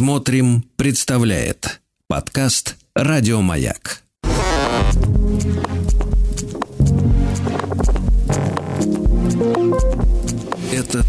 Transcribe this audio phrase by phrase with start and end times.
[0.00, 4.00] Смотрим, представляет подкаст Радиомаяк.
[10.72, 11.04] Этот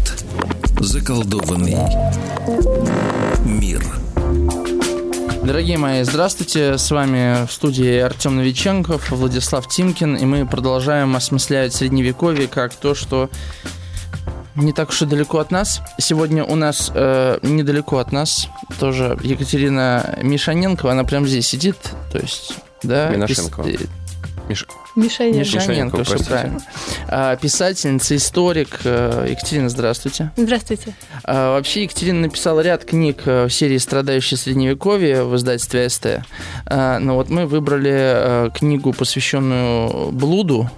[0.78, 1.78] заколдованный
[3.46, 3.82] мир.
[5.42, 6.76] Дорогие мои, здравствуйте.
[6.76, 12.94] С вами в студии Артем Новиченков, Владислав Тимкин, и мы продолжаем осмыслять Средневековье как то,
[12.94, 13.30] что
[14.56, 15.80] не так уж и далеко от нас.
[15.98, 18.48] Сегодня у нас э, недалеко от нас
[18.78, 21.76] тоже Екатерина Мишаненко, она прямо здесь сидит,
[22.10, 23.08] то есть, да?
[23.08, 23.62] Минашенко.
[23.62, 23.88] пис-
[24.48, 24.66] Миш...
[24.96, 25.38] Мишаня.
[25.38, 26.60] Мишаненко, Мишаненко, все правильно.
[27.08, 28.80] А, писательница, историк.
[28.84, 30.32] э, Екатерина, здравствуйте.
[30.36, 30.94] Здравствуйте.
[31.24, 36.06] А, Вообще Екатерина написала ряд книг э, в серии «Страдающие средневековье» в издательстве СТ.
[36.66, 40.68] А, Но вот мы выбрали э, книгу, посвященную блуду.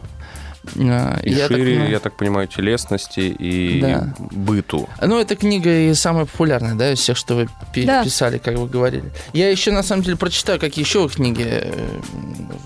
[0.77, 4.15] А, И я так шире, понимаю- я так понимаю, телесности и Да.
[4.31, 4.89] быту.
[5.03, 8.03] Ну, эта книга и самая популярная, да, из всех, что вы пи- Да.
[8.03, 9.05] писали, как вы говорили.
[9.33, 12.01] Я еще, на самом деле, прочитаю, какие еще вы книги э,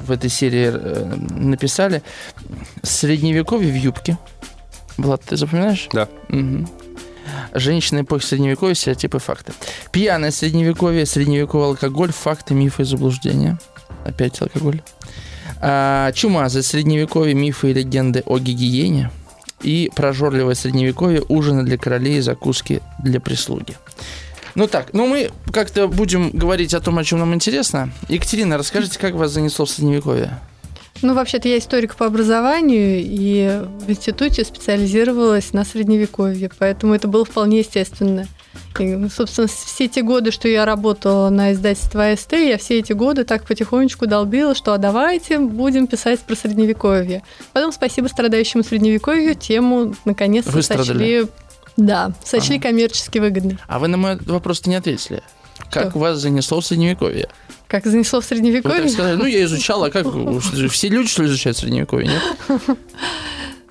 [0.07, 2.03] в этой серии э, написали.
[2.83, 4.17] «Средневековье в юбке».
[4.97, 5.89] Влад, ты запоминаешь?
[5.93, 6.09] Да.
[6.29, 6.69] Мгм.
[7.53, 9.53] Женщины эпохи Средневековья, стереотипы, факты.
[9.93, 13.59] Пьяное Средневековье, Средневековый алкоголь, факты, мифы и заблуждения.
[14.05, 14.81] Опять алкоголь.
[15.61, 19.11] А, чумазы Средневековье, мифы и легенды о гигиене.
[19.63, 23.77] И прожорливое Средневековье, ужины для королей и закуски для прислуги.
[24.55, 27.91] Ну так, ну мы как-то будем говорить о том, о чем нам интересно.
[28.09, 30.39] Екатерина, расскажите, как вас занесло в Средневековье?
[31.01, 37.25] Ну, вообще-то я историк по образованию и в институте специализировалась на средневековье, поэтому это было
[37.25, 38.27] вполне естественно.
[38.79, 42.93] И, ну, собственно, все те годы, что я работала на издательстве АСТ, я все эти
[42.93, 47.23] годы так потихонечку долбила, что а давайте будем писать про средневековье.
[47.53, 51.27] Потом, спасибо страдающему средневековью, тему наконец-то сочли...
[51.77, 52.69] Да, сочли Ага.
[52.69, 53.57] коммерчески выгодной.
[53.69, 55.23] А вы на мой вопрос-то не ответили.
[55.71, 55.99] Как Что?
[55.99, 57.29] вас занесло в Средневековье?
[57.69, 58.89] Как занесло в Вы так средневековье?
[58.89, 60.07] сказали, ну, я изучала, а как
[60.71, 62.23] все люди, что ли, изучают Средневековье, нет?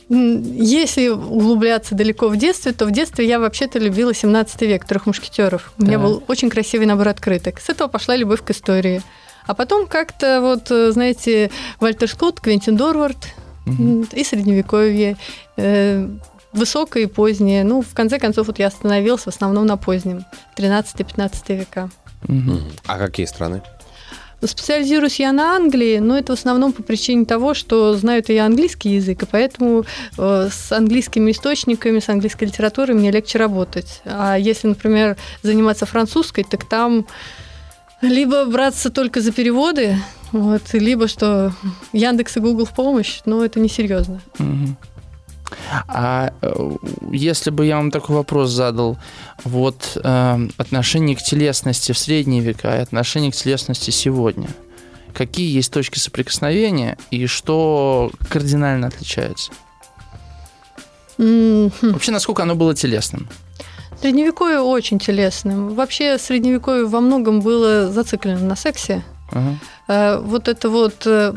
[0.10, 5.74] Если углубляться далеко в детстве, то в детстве я вообще-то любила 17 век, трех мушкетеров.
[5.78, 7.60] У меня был очень красивый набор открыток.
[7.60, 9.02] С этого пошла любовь к истории.
[9.46, 13.18] А потом как-то вот, э, знаете, Вальтер Скотт, Квентин Дорвард
[13.66, 15.18] м, и Средневековье,
[15.56, 16.08] э,
[16.52, 17.64] высокое и позднее.
[17.64, 20.26] Ну, в конце концов, вот я остановилась в основном на позднем,
[20.56, 21.90] 13-15 века.
[22.28, 22.64] Мгм.
[22.86, 23.62] А какие страны?
[24.44, 28.90] Специализируюсь я на Англии, но это в основном по причине того, что знаю-то я английский
[28.96, 29.86] язык, и поэтому
[30.18, 34.02] э, с английскими источниками, с английской литературой мне легче работать.
[34.06, 37.08] А если, например, заниматься французской, так там
[38.02, 39.98] либо браться только за переводы,
[40.32, 41.52] вот, либо что
[41.94, 44.22] Яндекс и Google в помощь, но это несерьезно.
[44.38, 44.78] Мгм.
[45.88, 46.76] А э,
[47.12, 48.98] если бы я вам такой вопрос задал,
[49.44, 54.50] вот э, отношение к телесности в средние века и отношение к телесности сегодня,
[55.14, 59.52] какие есть точки соприкосновения и что кардинально отличается?
[61.18, 61.72] Хм.
[61.82, 63.28] Вообще, насколько оно было телесным?
[64.00, 65.74] Средневековье очень телесным.
[65.74, 69.04] Вообще, средневековье во многом было зациклено на сексе.
[69.88, 71.34] Э, вот это вот э,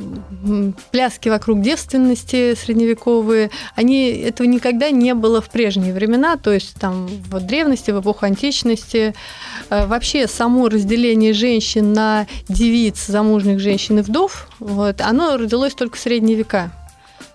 [0.90, 7.06] пляски вокруг девственности средневековые, они этого никогда не было в прежние времена, то есть там
[7.06, 9.14] в древности, в эпоху античности.
[9.70, 15.96] Э, Вообще само разделение женщин на девиц, замужних женщин и вдов, вот, оно родилось только
[15.96, 16.70] в средние века.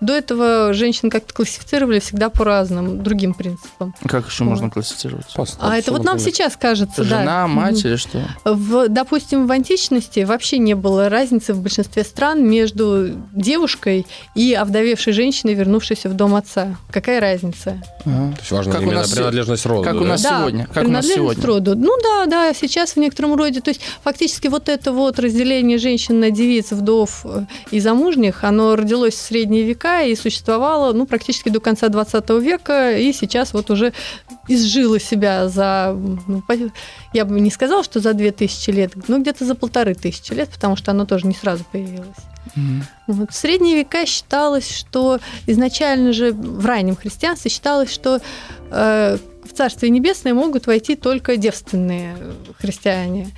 [0.06, 3.96] До этого женщин как-то классифицировали всегда по разным, другим принципам.
[4.08, 5.26] Как еще можно классифицировать?
[5.60, 7.20] А это вот нам сейчас кажется, да.
[7.22, 8.22] Жена, мать или что?
[8.44, 14.06] В, допустим, в античности вообще не было разницы в большинстве стран между девушкой
[14.36, 16.78] и овдовевшей женщиной, вернувшейся в дом отца.
[16.92, 17.82] Какая разница?
[18.06, 18.34] Ага.
[18.34, 19.84] То есть важна Как у именно принадлежность рода.
[19.90, 20.06] как у да?
[20.06, 20.68] нас Да, сегодня?
[20.72, 21.72] Как у нас принадлежность сегодня?
[21.72, 21.76] роду.
[21.76, 23.62] Ну да, да, сейчас в некотором роде.
[23.62, 28.76] То есть фактически вот это вот разделение женщин на девиц, вдов э, и замужних, оно
[28.76, 33.70] родилось в средние века и существовало ну, практически до конца 20 века, и сейчас вот
[33.72, 33.94] уже
[34.48, 35.98] изжило себя за,
[36.28, 36.44] ну,
[37.14, 40.76] я бы не сказала, что за 2000 лет, но где-то за полторы тысячи лет, потому
[40.76, 42.08] что оно тоже не сразу появилось.
[42.56, 42.84] Мгм.
[43.08, 43.32] Вот.
[43.32, 48.22] В средние века считалось, что изначально же в раннем христианстве считалось, что
[48.72, 49.18] э,
[49.56, 52.16] Царствие Небесное могут войти только девственные
[52.60, 53.30] христиане.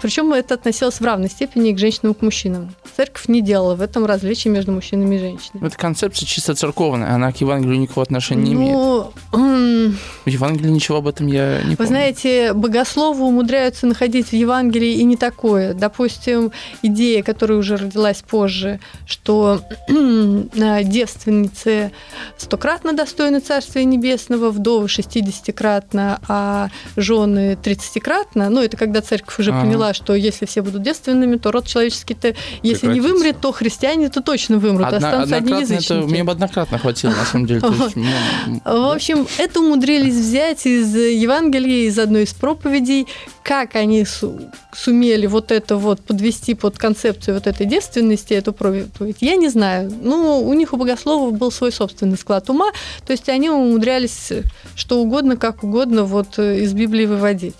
[0.00, 2.74] Причем это относилось в равной степени и к женщинам, и к мужчинам.
[2.96, 5.66] Церковь не делала в этом различия между мужчинами и женщинами.
[5.66, 8.72] Эта концепция чисто церковная, она к Евангелию никакого отношения не имеет.
[8.74, 11.88] Ну, м, В Евангелии ничего об этом я не Вы помню.
[11.88, 15.74] знаете, богословы умудряются находить в Евангелии и не такое.
[15.74, 16.50] Допустим,
[16.82, 21.92] идея, которая уже родилась позже, что э, девственницы
[22.36, 28.48] стократно достойны Царствия Небесного, вдовы 60 15-кратно, а жены 30-кратно.
[28.48, 29.60] Ну, это когда церковь уже Ага.
[29.62, 34.20] поняла, что если все будут девственными, то род человеческий-то, если не вымрет, то христиане то
[34.22, 36.10] точно вымрут, Одна- останутся одни однократно это, язычники.
[36.12, 37.60] мне бы однократно хватило, на самом деле.
[37.94, 43.06] Ну, В общем, это умудрились взять из Евангелия, из одной из проповедей,
[43.42, 44.40] как они су-
[44.74, 49.90] сумели вот это вот подвести под концепцию вот этой девственности, эту проповедь, я не знаю.
[50.02, 52.70] Ну, у них у богословов был свой собственный склад ума,
[53.06, 54.32] то есть они умудрялись
[54.74, 57.56] что угодно, как угодно вот э, из Библии выводить.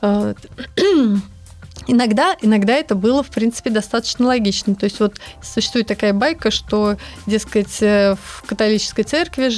[0.00, 0.34] А,
[1.88, 4.74] Иногда, иногда это было, в принципе, достаточно логично.
[4.74, 6.96] То есть вот существует такая байка, что,
[7.26, 9.50] дескать, э, в католической церкви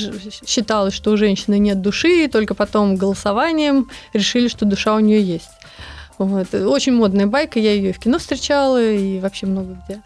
[0.46, 5.22] считалось, что у женщины нет души, и только потом голосованием решили, что душа у нее
[5.22, 5.50] есть.
[6.16, 6.54] Вот.
[6.54, 10.00] Очень модная байка, я ее и в кино встречала, и вообще много где.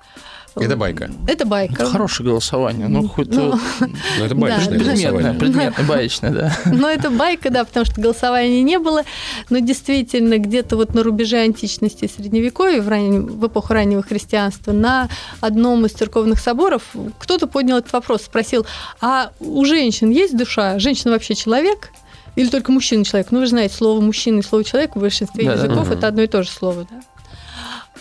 [0.61, 1.11] Это байка.
[1.27, 1.75] Это байка.
[1.75, 2.89] это хорошее голосование.
[2.89, 4.85] Ну, хоть Ну, Ну, это Да, баечное да.
[4.85, 5.41] предметное, голосование.
[5.41, 6.57] предметное, баечное, да.
[6.67, 9.03] Но это байка, да, потому что голосования не было.
[9.51, 14.73] Но действительно, где-то вот на рубеже античности и средневековья, в, раннем- в эпоху раннего христианства,
[14.73, 15.09] на
[15.41, 16.83] одном из церковных соборов
[17.19, 18.67] кто-то поднял этот вопрос, спросил,
[19.01, 20.79] а у женщин есть душа?
[20.79, 21.91] Женщина вообще человек?
[22.37, 23.29] Или только мужчина человек?
[23.33, 25.95] Ну, вы же знаете, слово мужчина и слово человек в большинстве да, языков да.
[25.95, 27.01] это одно и то же слово, да?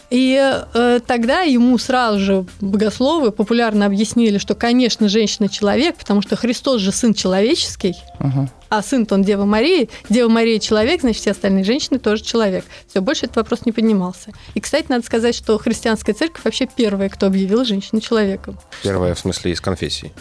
[0.09, 0.39] И
[0.74, 6.80] э, тогда ему сразу же богословы популярно объяснили, что, конечно, женщина человек, потому что Христос
[6.81, 8.50] же сын человеческий, Ага.
[8.69, 12.63] а сын-то он Дева Марии, Дева Мария человек, значит, все остальные женщины тоже человек.
[12.88, 14.31] Все, больше этот вопрос не поднимался.
[14.54, 18.57] И, кстати, надо сказать, что христианская церковь вообще первая, кто объявила женщину человеком.
[18.83, 20.13] Первое, в смысле, из конфессий.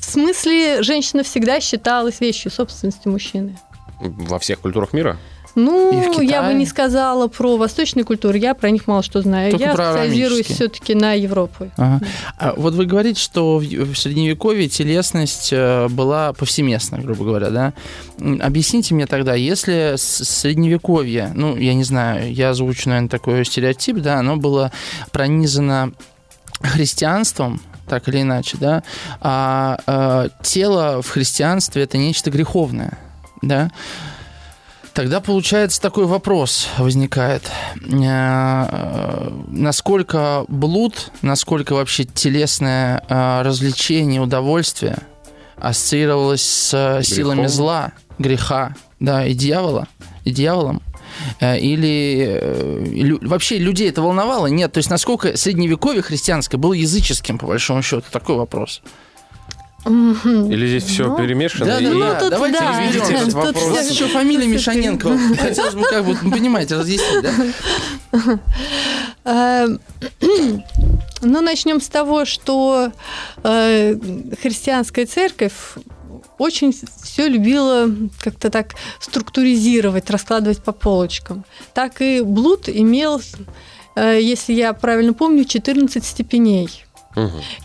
[0.00, 3.58] В смысле, женщина всегда считалась вещью собственностью мужчины.
[4.00, 5.18] Во всех культурах мира?
[5.56, 9.50] Ну, я бы не сказала про восточные культуры, я про них мало что знаю.
[9.52, 11.70] Только я специализируюсь все-таки на Европу.
[11.78, 12.04] Ага.
[12.38, 17.72] А вот вы говорите, что в, средневековье телесность э, была повсеместна, грубо говоря, да?
[18.40, 24.18] Объясните мне тогда, если средневековье, ну, я не знаю, я озвучу, наверное, такой стереотип, да,
[24.18, 24.72] оно было
[25.10, 25.92] пронизано
[26.60, 28.82] христианством, так или иначе, да,
[29.22, 32.98] а э, тело в христианстве это нечто греховное,
[33.40, 33.70] да,
[34.96, 37.42] Тогда получается такой вопрос возникает.
[37.84, 44.96] Э, Насколько блуд, насколько вообще телесное э, развлечение, удовольствие
[45.56, 47.54] ассоциировалось с э, силами Грехом.
[47.54, 49.86] зла, греха, да, и дьявола,
[50.24, 50.80] и дьяволом?
[51.42, 54.46] Или вообще людей это волновало?
[54.46, 54.72] Нет.
[54.72, 58.04] То есть насколько средневековье христианское было языческим, по большому счету?
[58.10, 58.80] Такой вопрос.
[59.86, 61.66] Или здесь все Ну, перемешано?
[61.66, 62.20] Да, да, и- да.
[62.20, 62.70] тут Давайте да.
[62.70, 63.64] разведем этот вопрос.
[63.64, 65.16] У вас еще фамилия Мишаненко.
[65.38, 67.32] Хотелось бы, как бы, ну, понимаете, разъяснить, да?
[69.24, 69.66] Э,
[71.22, 72.92] Ну, начнем с того, что
[73.42, 73.94] э,
[74.42, 75.54] христианская церковь
[76.38, 76.72] очень
[77.02, 77.88] все любила
[78.20, 81.44] как-то так структуризировать, раскладывать по полочкам.
[81.72, 83.20] Так и блуд имел,
[83.96, 86.84] э, если я правильно помню, 14 степеней.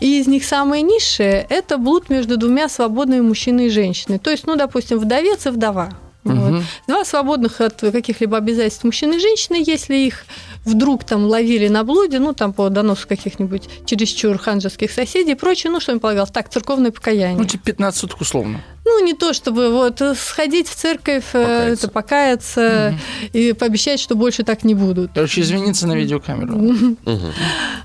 [0.00, 4.18] И из них самое низшее– это блуд между двумя свободными мужчиной и женщиной.
[4.18, 5.90] То есть, ну, допустим, вдовец и вдова.
[6.24, 6.34] Вот.
[6.34, 6.64] Мгм.
[6.86, 10.24] Два свободных от каких-либо обязательств мужчины и женщины, если их
[10.64, 15.70] вдруг там ловили на блуде, ну, там по доносу каких-нибудь чересчур ханжеских соседей и прочее,
[15.72, 16.30] ну, что им полагалось?
[16.30, 17.38] Так, церковное покаяние.
[17.38, 18.60] Ну, типа 15 суток условно.
[18.84, 21.72] Ну, не то чтобы вот сходить в церковь, э, Покаяться.
[21.86, 22.98] это покаяться
[23.32, 25.12] и пообещать, что больше так не будут.
[25.14, 26.96] Короче, извиниться на видеокамеру.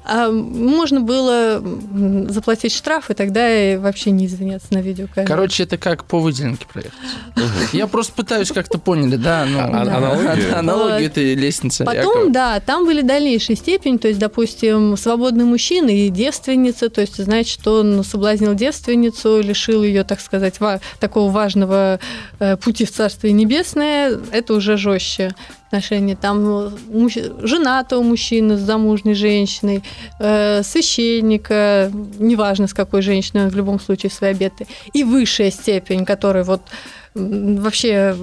[0.03, 1.61] А можно было
[2.29, 5.27] заплатить штраф, и тогда и вообще не извиняться на видеокамеру.
[5.27, 6.93] Короче, это как по выделенке проехать.
[7.73, 9.45] Я просто пытаюсь как-то поняли, да?
[9.47, 10.57] Ну, А- аналогию?
[10.57, 11.01] Аналогию Вот.
[11.11, 11.85] этой лестницы.
[11.85, 12.29] Потом, Якова.
[12.31, 17.61] да, там были дальнейшие степени, то есть, допустим, свободный мужчина и девственница, то есть, значит,
[17.61, 22.01] что он соблазнил девственницу, лишил ее, так сказать, ва- такого важного
[22.39, 25.33] э, пути в Царствие Небесное, это уже жестче
[25.67, 26.17] отношения.
[26.17, 29.81] Там э, мужч- женатого мужчины с замужней женщиной,
[30.19, 34.67] э, священника, неважно с какой женщиной, он в любом случае свои обеты.
[34.91, 36.63] И высшая степень, которая вот
[37.15, 38.15] вообще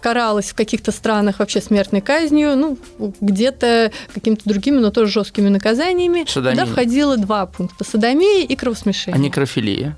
[0.00, 2.78] каралась в каких-то странах вообще смертной казнью, ну,
[3.20, 6.24] где-то какими-то другими, но тоже жесткими наказаниями.
[6.28, 6.58] Содомия.
[6.60, 7.84] Туда входило два пункта.
[7.84, 9.18] Содомия и кровосмешение.
[9.18, 9.96] А некрофилия.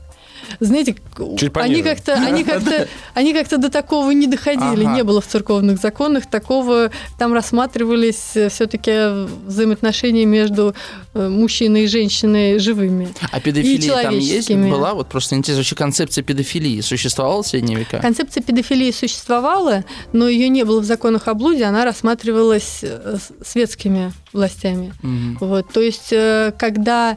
[0.61, 0.97] Знаете,
[1.39, 4.95] Чуть они как-то, они как-то, они как-то до такого не доходили, Ага.
[4.95, 6.91] не было в церковных законах такого.
[7.19, 10.75] Там рассматривались все-таки взаимоотношения между
[11.19, 13.09] мужчины и женщины живыми.
[13.31, 14.51] А педофилия там есть?
[14.51, 14.95] Была?
[14.95, 17.99] Вот просто интересно, вообще концепция педофилии существовала в средние века?
[18.01, 24.13] Концепция педофилии существовала, но ее не было в законах о блуде, она рассматривалась э, светскими
[24.33, 24.93] властями.
[25.03, 25.39] Мгм.
[25.41, 27.17] Вот, то есть, э, когда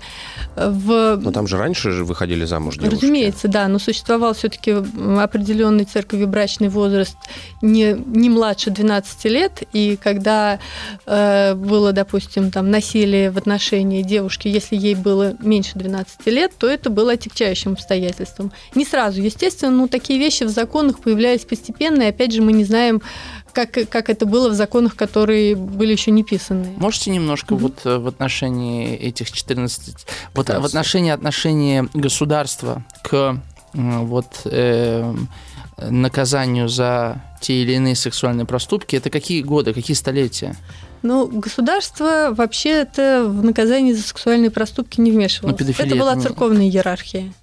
[0.56, 2.96] э, в Но там же раньше же выходили замуж девушки.
[2.96, 7.18] Разумеется, да, но существовал все-таки определенный церковью брачный возраст
[7.62, 10.60] не, не младше 12 лет, и когда
[11.06, 16.68] э, было, допустим, там насилие в отношении девушки, если ей было меньше 12 лет, то
[16.68, 18.52] это было отягчающим обстоятельством.
[18.76, 22.64] Не сразу, естественно, но такие вещи в законах появлялись постепенно, и опять же мы не
[22.64, 23.02] знаем,
[23.54, 26.74] как, как это было в законах, которые были еще не писаны.
[26.78, 27.64] Можете немножко Мгм.
[27.64, 30.06] вот э, в отношении этих 14...
[30.34, 30.66] Вот э, в 15.
[30.66, 33.42] отношении отношения государства к
[33.74, 35.14] м, вот э,
[35.78, 40.56] наказанию за те или иные сексуальные проступки, это какие годы, какие столетия?
[41.04, 45.60] Ну, государство вообще это в наказание за сексуальные проступки не вмешивалось.
[45.60, 47.34] Ну, это была церковная иерархия.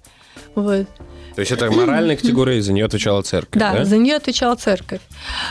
[0.55, 0.87] Вот.
[1.35, 3.85] То есть это моральная категория, и за нее отвечала церковь, Да, да?
[3.85, 4.99] за нее отвечала церковь.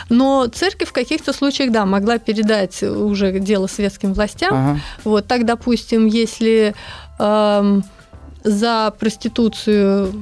[0.09, 4.53] Но церковь в каких-то случаях, да, могла передать уже дело светским властям.
[4.53, 4.79] Ага.
[5.03, 6.75] Вот так, допустим, если
[7.17, 7.83] эм,
[8.43, 10.13] за проституцию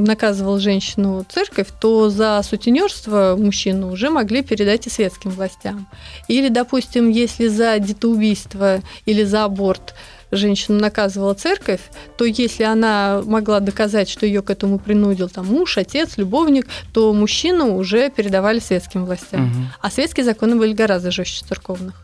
[0.00, 5.86] наказывал женщину церковь, то за сутенерство мужчину уже могли передать и светским властям.
[6.28, 9.94] Или, допустим, если за детоубийство или за аборт
[10.36, 11.80] женщину наказывала церковь,
[12.16, 17.12] то если она могла доказать, что ее к этому принудил там муж, отец, любовник, то
[17.12, 19.46] мужчину уже передавали светским властям.
[19.46, 19.68] Мгм.
[19.80, 21.94] А светские законы были гораздо жестче церковных.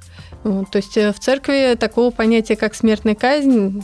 [0.45, 3.83] Вот, то есть э, в церкви такого понятия, как смертная казнь,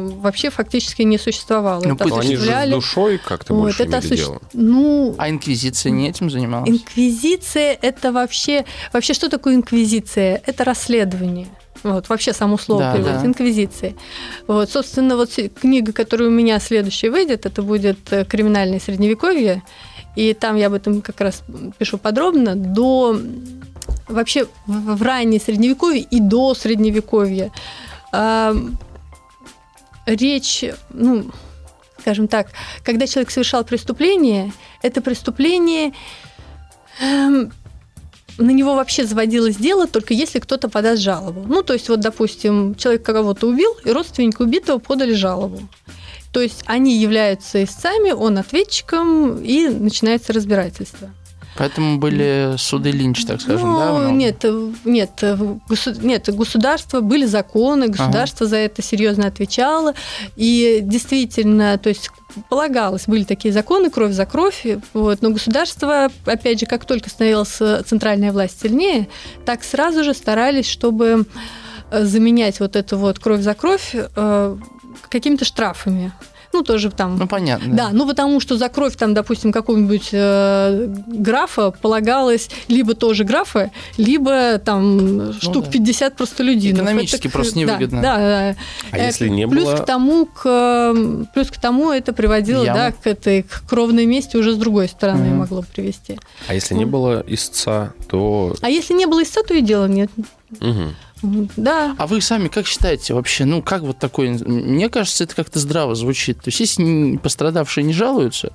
[0.00, 1.82] вообще фактически не существовало.
[1.84, 4.40] Ну, Это они же с осуществляли- душой как-то вот, больше это имели осуществ- дело.
[4.52, 6.68] Ну, А инквизиция не этим занималась?
[6.70, 8.64] инквизиция это вообще...
[8.92, 10.42] Вообще, что такое инквизиция?
[10.46, 11.46] Это расследование.
[11.82, 13.26] Вот, вообще само слово Да, переводится, да.
[13.28, 13.94] инквизиция.
[14.46, 19.62] Вот, собственно, вот книга, которая у меня следующая выйдет, это будет э, «Криминальное средневековье»,
[20.16, 21.42] и там я об этом как раз
[21.76, 23.18] пишу подробно, до
[24.08, 27.50] вообще в, в раннее средневековье и до средневековья.
[30.06, 31.30] Речь, ну,
[31.98, 32.48] скажем так,
[32.82, 35.92] когда человек совершал преступление, это преступление
[37.00, 37.52] эм,
[38.38, 41.44] на него вообще заводилось дело только если кто-то подаст жалобу.
[41.46, 45.60] Ну, то есть, вот, допустим, человек кого-то убил, и родственники убитого подали жалобу.
[46.32, 51.10] То есть они являются истцами, он ответчиком, и начинается разбирательство.
[51.56, 53.92] Поэтому были суды Линч, так скажем, ну, да?
[53.92, 54.12] много?
[54.12, 55.36] нет, э, нет, э,
[55.68, 59.94] госу- нет, государство, были законы, государство за это серьезно отвечало.
[60.36, 62.10] И действительно, то есть
[62.48, 67.56] полагалось, были такие законы, кровь за кровь, вот, но государство, опять же, как только становилась
[67.60, 69.08] э, центральная власть сильнее,
[69.44, 71.24] так сразу же старались, чтобы
[71.92, 73.94] заменять вот эту вот кровь за кровь
[75.08, 76.12] какими-то штрафами.
[76.54, 77.74] Ну, тоже там Ну, понятно.
[77.74, 83.72] да, ну потому что за кровь там, допустим, какого-нибудь э, графа полагалось либо тоже графа,
[83.96, 85.70] либо там штук Ну да.
[85.72, 86.82] 50 простолюдинов.
[86.84, 88.00] Экономически Это к- просто невыгодно.
[88.02, 88.56] Да, да.
[88.92, 89.76] А Э, если не плюс было...
[89.78, 92.78] к тому, к, э, плюс к тому это приводило, Яму.
[92.78, 95.38] да, к этой к кровной мести уже с другой стороны Мгм.
[95.38, 96.20] могло привести.
[96.46, 98.54] А если не было истца, то...
[98.62, 100.10] А если не было истца, то и дела нет.
[100.60, 100.94] Мгм.
[101.22, 101.94] Да.
[101.98, 105.94] А вы сами как считаете вообще, ну как вот такое, мне кажется, это как-то здраво
[105.94, 106.38] звучит.
[106.38, 108.52] То есть если пострадавшие не жалуются,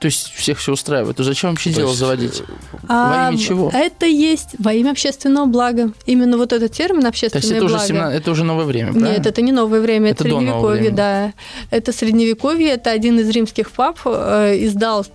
[0.00, 2.42] то есть всех все устраивает, то зачем вообще То дело есть, заводить?
[2.88, 3.70] А имя чего?
[3.72, 5.92] Это есть во имя общественного блага.
[6.04, 7.86] Именно вот этот термин То общественное есть это уже, благо.
[7.88, 9.16] 17 это уже новое время, правильно?
[9.16, 10.96] Нет, это не новое время, это, Это средневековье, времени.
[10.96, 11.32] да.
[11.70, 15.06] Это средневековье, это один из римских пап э, издал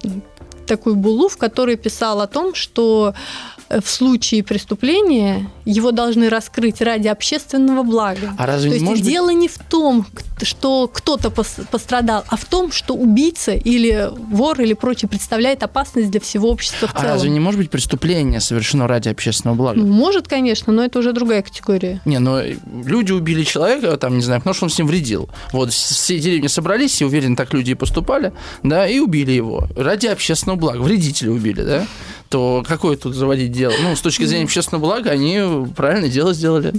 [0.66, 6.82] такую буллу, в которой писал о том, что э, в случае преступления его должны раскрыть
[6.82, 8.34] ради общественного блага.
[8.38, 9.12] А разве То есть может быть...
[9.12, 10.06] дело не в том,
[10.42, 16.10] что кто-то пос- пострадал, а в том, что убийца или вор или прочее представляет опасность
[16.12, 17.14] для всего общества в А целом.
[17.14, 19.80] разве не может быть преступление совершено ради общественного блага?
[19.80, 22.02] Ну, Может, конечно, но это уже другая категория.
[22.06, 22.42] Не, ну
[22.86, 25.30] люди убили человека, там, не знаю, потому что он с ним вредил.
[25.52, 28.34] Вот все деревни собрались, и уверен, так люди и поступали,
[28.64, 30.80] да, и убили его ради общественного блага.
[30.80, 31.86] Вредителя убили, да?
[32.30, 33.74] То какое тут заводить дело?
[33.82, 36.74] Ну, с точки зрения общественного блага, они правильное дело сделали.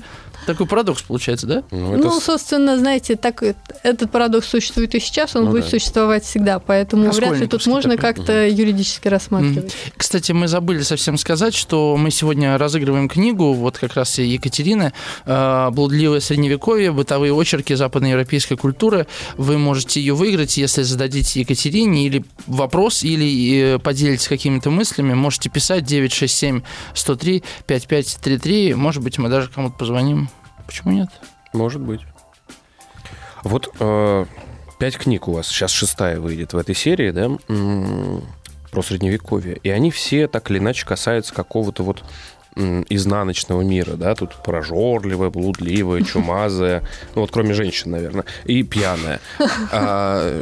[0.47, 1.62] Такой парадокс получается, да?
[1.71, 3.42] Ну, это Ну, собственно, знаете, так
[3.83, 5.71] этот парадокс существует и сейчас, он Ну будет да.
[5.71, 8.14] существовать всегда, поэтому вряд ли тут можно такой.
[8.14, 9.75] как-то юридически рассматривать.
[9.97, 14.92] Кстати, мы забыли совсем сказать, что мы сегодня разыгрываем книгу, вот как раз и Екатерины,
[15.26, 16.90] э, «Блудливое средневековье.
[16.92, 19.07] Бытовые очерки западноевропейской культуры».
[19.37, 25.12] Вы можете ее выиграть, если зададите Екатерине или вопрос, или э, поделитесь какими-то мыслями.
[25.14, 26.63] Можете писать 967
[26.95, 28.75] 103 5533.
[28.75, 30.29] Может быть, мы даже кому-то позвоним.
[30.67, 31.09] Почему нет?
[31.53, 32.01] Может быть.
[33.43, 34.27] Вот э,
[34.79, 37.31] пять книг у вас, сейчас шестая выйдет в этой серии, да,
[38.71, 39.57] про средневековье.
[39.63, 42.05] И они все так или иначе касаются какого-то вот
[42.57, 46.83] изнаночного мира, да, тут прожорливая, блудливая, чумазая,
[47.15, 49.21] ну вот кроме женщин, наверное, и пьяная.
[49.73, 50.41] А,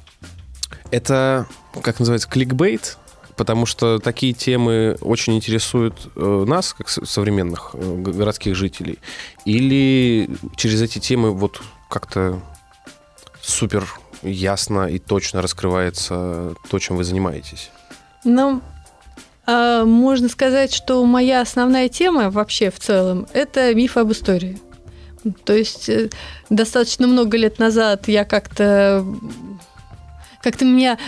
[0.90, 1.46] это,
[1.82, 2.97] как называется, кликбейт?
[3.38, 8.98] Потому что такие темы очень интересуют э, нас, как со- современных э, городских жителей.
[9.44, 12.40] Или через эти темы вот как-то
[13.40, 13.86] супер
[14.22, 17.70] ясно и точно раскрывается то, чем вы занимаетесь.
[18.24, 18.60] Ну,
[19.46, 24.58] а, можно сказать, что моя основная тема вообще в целом– это миф об истории.
[25.44, 26.10] То есть э,
[26.50, 29.06] достаточно много лет назад я как-то
[30.42, 30.98] как-то меня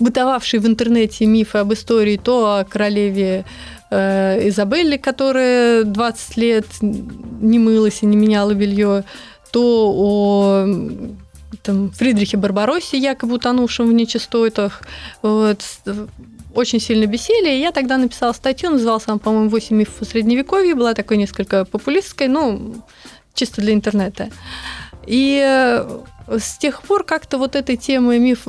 [0.00, 3.44] бытовавший в интернете мифы об истории то о королеве
[3.90, 9.04] э, Изабелле, которая 20 лет не мылась и не меняла белье,
[9.50, 10.66] то о
[11.62, 14.82] там, Фридрихе Барбароссе, якобы утонувшем в нечистотах.
[15.22, 15.62] Вот.
[16.54, 17.50] Очень сильно бесили.
[17.50, 20.74] И я тогда написала статью, называлась она, по-моему, «8 мифов о Средневековье».
[20.74, 22.76] Была такой несколько популистской, ну,
[23.34, 24.30] чисто для интернета.
[25.06, 28.46] И э, с тех пор как-то вот этой темы миф,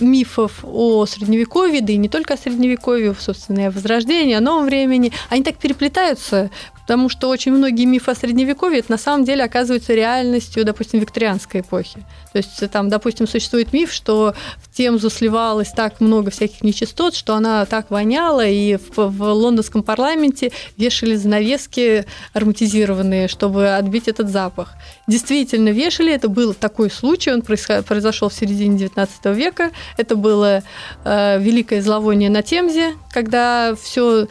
[0.00, 4.66] мифов о Средневековье, да и не только о Средневековье, собственно, и о Возрождении, о новом
[4.66, 6.50] времени, они так переплетаются,
[6.86, 11.60] потому что очень многие мифы о Средневековье это на самом деле оказываются реальностью, допустим, викторианской
[11.60, 12.04] эпохи.
[12.32, 17.34] То есть там, допустим, существует миф, что в Темзу сливалось так много всяких нечистот, что
[17.34, 24.74] она так воняла, и в, в лондонском парламенте вешали занавески ароматизированные, чтобы отбить этот запах.
[25.06, 29.70] Действительно вешали, это был такой случай, он произошел в середине 19 века.
[29.96, 30.62] Это было
[31.04, 34.26] э, великое зловоние на Темзе, когда все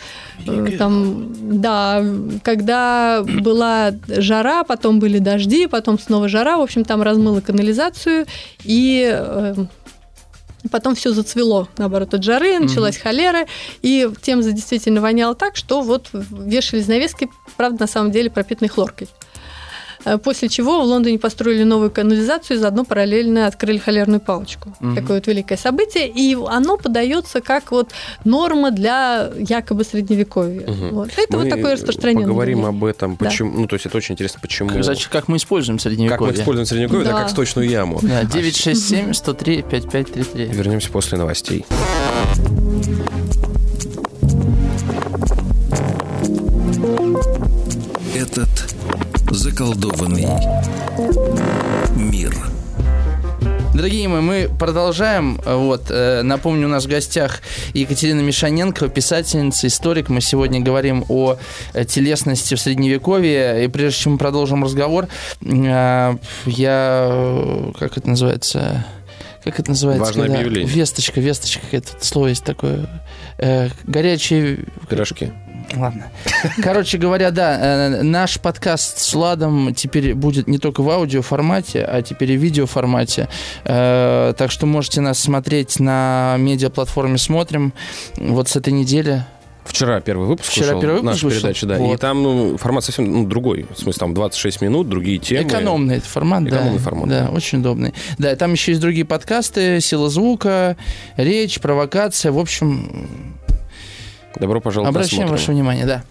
[0.77, 2.03] там, да,
[2.43, 8.25] когда была жара, потом были дожди, потом снова жара, в общем, там размыло канализацию,
[8.63, 9.55] и э,
[10.71, 13.45] потом все зацвело, наоборот, от жары, началась холера,
[13.81, 19.07] и Темза действительно воняла так, что вот вешали занавески, правда, на самом деле пропитанной хлоркой.
[20.05, 24.73] Э, После чего в Лондоне построили новую канализацию и заодно параллельно открыли холерную палочку.
[24.79, 24.95] Мгм.
[24.95, 26.07] Такое вот великое событие.
[26.07, 27.89] И оно подается как вот
[28.23, 30.67] норма для якобы средневековья.
[30.67, 30.89] Мгм.
[30.95, 31.09] Вот.
[31.17, 32.25] Это Мы вот такое распространенное.
[32.27, 32.77] Поговорим мнение.
[32.77, 33.25] об этом, Да.
[33.25, 33.51] почему.
[33.59, 34.69] Ну, то есть это очень интересно, почему.
[34.69, 36.33] Как, значит, как мы используем Как мы средневековье.
[36.41, 37.11] используем средневековье, да.
[37.13, 37.19] Да.
[37.21, 37.99] как сточную яму.
[38.01, 40.45] Да, 967 103 5533.
[40.45, 41.65] Вернемся после новостей.
[48.15, 48.74] Этот
[49.35, 50.27] заколдованный
[51.95, 52.35] мир.
[53.73, 55.39] Дорогие мои, мы продолжаем.
[55.45, 57.41] Вот, э, напомню, у нас в гостях
[57.73, 60.07] Екатерина Мишаненко, писательница, историк.
[60.07, 61.35] Мы сегодня говорим о
[61.73, 63.65] э, телесности в Средневековье.
[63.65, 65.07] И прежде чем мы продолжим разговор,
[65.41, 67.71] э, я...
[67.77, 68.85] Как это называется?
[69.43, 70.05] Как это называется?
[70.05, 70.73] Важное когда- объявление.
[70.73, 71.65] Весточка, весточка.
[71.71, 73.03] Это слово есть такое.
[73.37, 74.59] Э, горячие...
[74.89, 75.33] Пирожки.
[75.75, 76.09] Ладно.
[76.61, 81.83] Короче говоря, да, э, наш подкаст с Владом теперь будет не только в аудио формате,
[81.83, 83.27] а теперь и в видео формате.
[83.65, 87.73] Э, Так что можете нас смотреть на медиаплатформе «Смотрим».
[88.17, 89.23] Вот с этой недели.
[89.65, 91.41] Вчера первый выпуск Вчера вышел, первый выпуск наша вышел?
[91.41, 91.77] передача, да.
[91.77, 91.99] И Вот.
[91.99, 93.65] там ну, формат совсем ну, другой.
[93.73, 95.47] В смысле, там 26 минут, другие темы.
[95.47, 96.49] Экономный этот формат, да.
[96.57, 97.29] Экономный формат, Да, да.
[97.31, 97.93] очень удобный.
[98.19, 100.77] Да, и там еще есть другие подкасты, сила звука,
[101.17, 102.31] речь, провокация.
[102.31, 103.34] В общем,
[104.39, 106.03] Добро пожаловать Обращаем ваше внимание, да.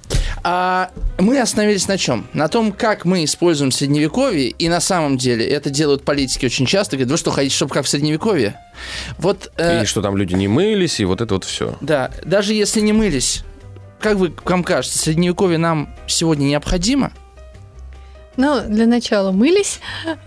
[0.43, 2.27] А, мы остановились на чем?
[2.35, 6.97] На том, как мы используем средневековье, и на самом деле это делают политики очень часто.
[6.97, 8.61] Говорят, вы что, хотите, чтобы как в средневековье?
[9.19, 11.77] Вот, э, И что там люди не мылись, и вот это вот все.
[11.81, 13.43] да, даже если не мылись,
[14.01, 17.13] как вы, вам кажется, средневековье нам сегодня необходимо?
[18.37, 19.81] Ну, для начала мылись.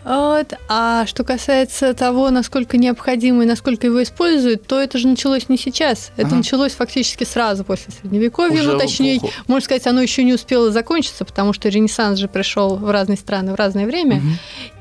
[0.04, 0.54] Вот.
[0.70, 5.58] А что касается того, насколько необходимо и насколько его используют, то это же началось не
[5.58, 6.12] сейчас.
[6.18, 6.38] Это Ага.
[6.38, 8.62] началось фактически сразу после Средневековья.
[8.62, 9.34] Уже ну, точнее, эпоху.
[9.48, 13.52] можно сказать, оно еще не успело закончиться, потому что Ренессанс же пришел в разные страны
[13.52, 14.18] в разное время.
[14.18, 14.38] Мгм.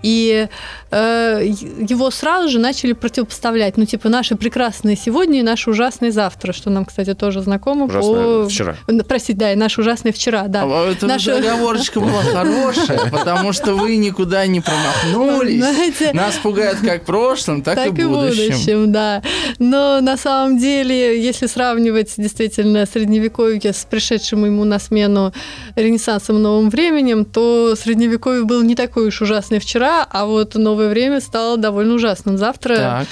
[0.07, 0.47] И
[0.93, 1.41] э,
[1.89, 3.77] его сразу же начали противопоставлять.
[3.77, 8.13] Ну, типа, наше прекрасное сегодня и наше ужасное завтра, что нам, кстати, тоже знакомо Ужасно
[8.13, 8.49] по...
[8.49, 8.77] вчера.
[9.09, 10.63] Простите, да, и наше ужасное вчера, да.
[10.65, 15.59] А Это Наша- заговорочка была хорошая, потому что вы никуда не промахнулись.
[15.59, 18.93] Знаете, Нас пугают как в прошлом, так, Так и в будущем.
[18.93, 19.23] да.
[19.59, 25.33] Но на самом деле, если сравнивать действительно средневековье с пришедшим ему на смену
[25.75, 31.21] Ренессансом новым временем, то средневековье было не такое уж ужасное вчера, а вот новое время
[31.21, 32.77] стало довольно ужасным завтра.
[32.77, 33.07] Так.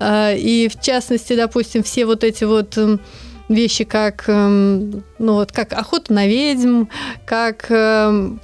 [0.00, 2.76] А, И в частности, допустим, все вот эти вот
[3.48, 6.84] вещи, как, эм, ну вот, как охота на ведьм,
[7.24, 8.40] как эм,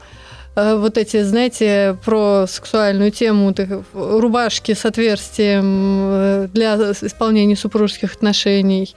[0.57, 8.15] э, вот эти, знаете, про сексуальную тему, так, рубашки с отверстием э, для исполнения супружеских
[8.15, 8.95] отношений,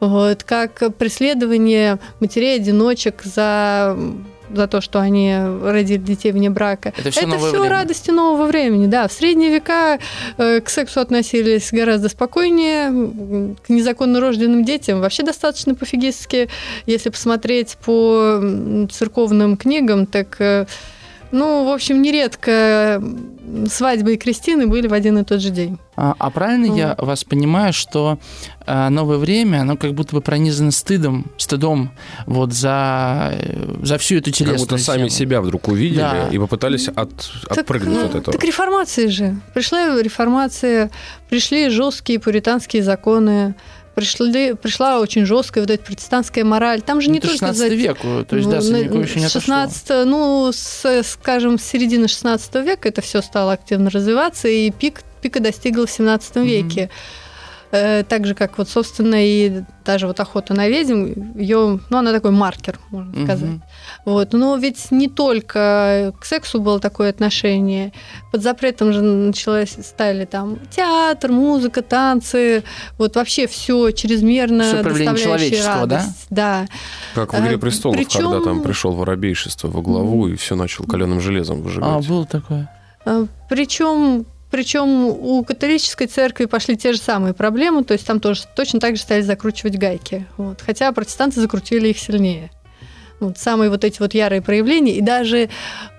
[0.00, 3.96] вот, как преследование матерей-одиночек за
[4.54, 6.92] за то, что они родили детей вне брака.
[6.96, 7.70] Это все, Это новое все время.
[7.76, 9.08] радости нового времени, да.
[9.08, 9.98] В средние века
[10.38, 16.48] э, к сексу относились гораздо спокойнее, к незаконно рожденным детям вообще достаточно пофигистски.
[16.86, 18.40] Если посмотреть по
[18.90, 20.66] церковным книгам, так, э,
[21.32, 23.02] ну, в общем, нередко
[23.68, 25.78] свадьбы и крестины были в один и тот же день.
[25.96, 28.18] А, а правильно я вас понимаю, что
[28.66, 31.90] а, новое время, оно как будто бы пронизано стыдом, стыдом
[32.26, 35.08] вот за, э, за всю эту Как телесную будто сами тему.
[35.10, 36.28] себя вдруг увидели Да.
[36.28, 37.10] и попытались от,
[37.48, 38.32] отпрыгнуть так, от э, этого.
[38.32, 39.36] Так реформация же.
[39.52, 40.90] Пришла реформация,
[41.28, 43.54] пришли жесткие пуританские законы,
[44.00, 46.80] пришли, пришла очень жесткая вот эта протестантская мораль.
[46.82, 49.40] Там же Ну, не только 16 за- век, то есть, да, Ну, средневековье не отошло.
[49.40, 55.02] 16, ну, с, скажем, с середины 16 века это все стало активно развиваться, и пик,
[55.22, 56.46] пика достигла в 17 Мгм.
[56.48, 56.90] веке.
[57.72, 62.12] Э, Так же, как вот, собственно, и даже вот охота на ведьм, ее, ну, она
[62.12, 63.50] такой маркер, можно сказать.
[64.06, 64.32] Вот.
[64.32, 67.92] Но ведь не только к сексу было такое отношение.
[68.32, 72.64] Под запретом же началось, стали там театр, музыка, танцы,
[72.98, 75.96] вот вообще все чрезмерно проявление доставляющее человеческого, да?
[75.98, 76.26] радость.
[76.30, 76.66] Да.
[77.14, 80.84] Как в «Игре Э, престолов», причём- когда там пришел воробейшество во главу и все начал
[80.84, 82.08] каленым железом А, выжигать.
[82.08, 82.68] было такое.
[83.48, 88.80] Причем причем у католической церкви пошли те же самые проблемы, то есть там тоже точно
[88.80, 90.26] так же стали закручивать гайки.
[90.38, 90.60] Вот.
[90.60, 92.50] Хотя протестанты закрутили их сильнее.
[93.20, 94.96] Вот самые вот эти вот ярые проявления.
[94.96, 95.48] И даже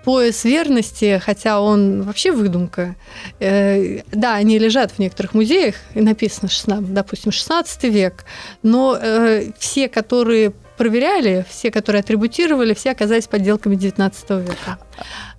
[0.04, 2.96] пояс верности, хотя он вообще выдумка,
[3.40, 8.26] э, да, они лежат в некоторых музеях, и написано, 16, допустим, 16 век,
[8.64, 14.80] но э, все, которые проверяли, все, которые атрибутировали, все оказались подделками 19 века.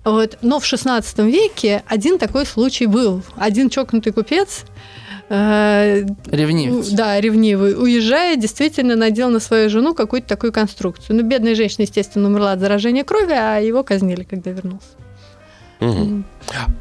[0.05, 0.37] Вот.
[0.41, 3.23] Но в 16 веке один такой случай был.
[3.35, 4.63] Один чокнутый купец
[5.33, 6.89] э, Ревнивец.
[6.89, 7.75] Да, ревнивый.
[7.75, 11.15] Уезжая, действительно надел на свою жену какую-то такую конструкцию.
[11.15, 14.87] Ну, бедная женщина, естественно, умерла от заражения крови, а его казнили, когда вернулся.
[15.79, 16.25] Мгм.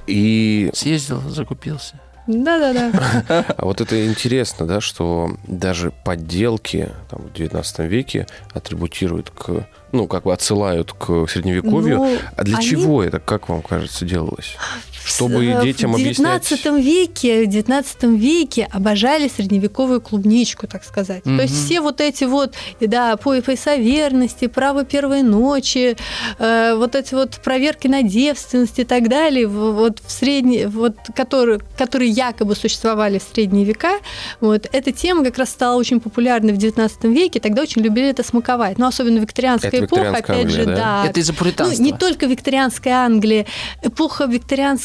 [0.07, 1.99] И Съездил, закупился.
[2.29, 2.93] Да-да-да.
[3.57, 10.07] а вот это интересно, да, что даже подделки там, в 19 веке атрибутируют к, ну,
[10.07, 11.97] как бы отсылают к средневековью.
[11.97, 14.57] Ну, а для они- чего это, как вам кажется, делалось?
[15.05, 16.49] Чтобы Э, детям в объяснять...
[16.49, 21.25] 19 веке, в 19 веке обожали средневековую клубничку, так сказать.
[21.25, 21.37] Мгм.
[21.39, 25.97] То есть все вот эти вот, да, по- пояса верности, право первой ночи,
[26.39, 31.61] э, вот эти вот проверки на девственность и так далее, вот в средние, вот которые,
[31.77, 33.99] которые якобы существовали в средние века,
[34.41, 38.23] вот эта тема как раз стала очень популярной в 19 веке, тогда очень любили это
[38.25, 41.03] смаковать, ну особенно викторианская Это эпоха, викторианская опять Англия, же, да?
[41.03, 41.77] да, Это из-за пуританства.
[41.83, 43.47] ну, не только викторианская Англия.
[43.83, 44.27] Эпоха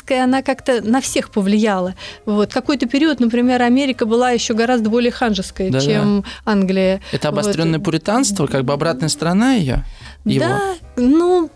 [0.08, 1.94] викторианская, она как-то на всех повлияла.
[2.26, 2.54] Вот.
[2.54, 5.86] Какой-то период, например, Америка была еще гораздо более ханжеской, Да-да.
[5.86, 7.02] чем Англия.
[7.12, 7.86] Это обостренное Вот.
[7.86, 9.84] пуританство, как бы обратная сторона ее.
[10.26, 10.46] Его.
[10.46, 10.62] Да,
[10.98, 11.50] ну,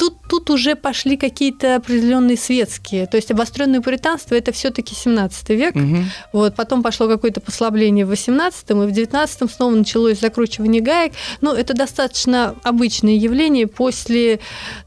[0.00, 3.06] тут, тут уже пошли какие-то определенные светские.
[3.06, 5.74] То есть обостренное пуританство это все-таки 17 век.
[5.74, 6.10] Мгм.
[6.32, 11.12] Вот, потом пошло какое-то послабление в 18-м, и в 19-м снова началось закручивание гаек.
[11.42, 14.40] Ну, это достаточно обычное явление после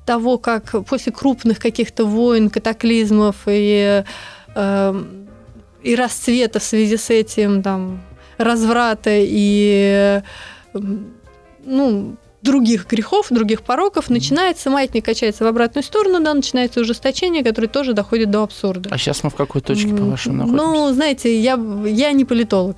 [0.04, 4.04] того, как после крупных каких-то войн, катаклизмов и,
[4.56, 5.04] э,
[5.84, 8.02] и расцвета в связи с этим, там,
[8.40, 10.24] разврата и
[10.74, 10.82] э,
[11.66, 17.68] ну, других грехов, других пороков, начинается, маятник качается в обратную сторону, да, начинается ужесточение, которое
[17.68, 18.90] тоже доходит до абсурда.
[18.92, 20.64] А сейчас мы в какой точке, по-вашему, находимся?
[20.66, 22.76] Ну, знаете, я, я не политолог.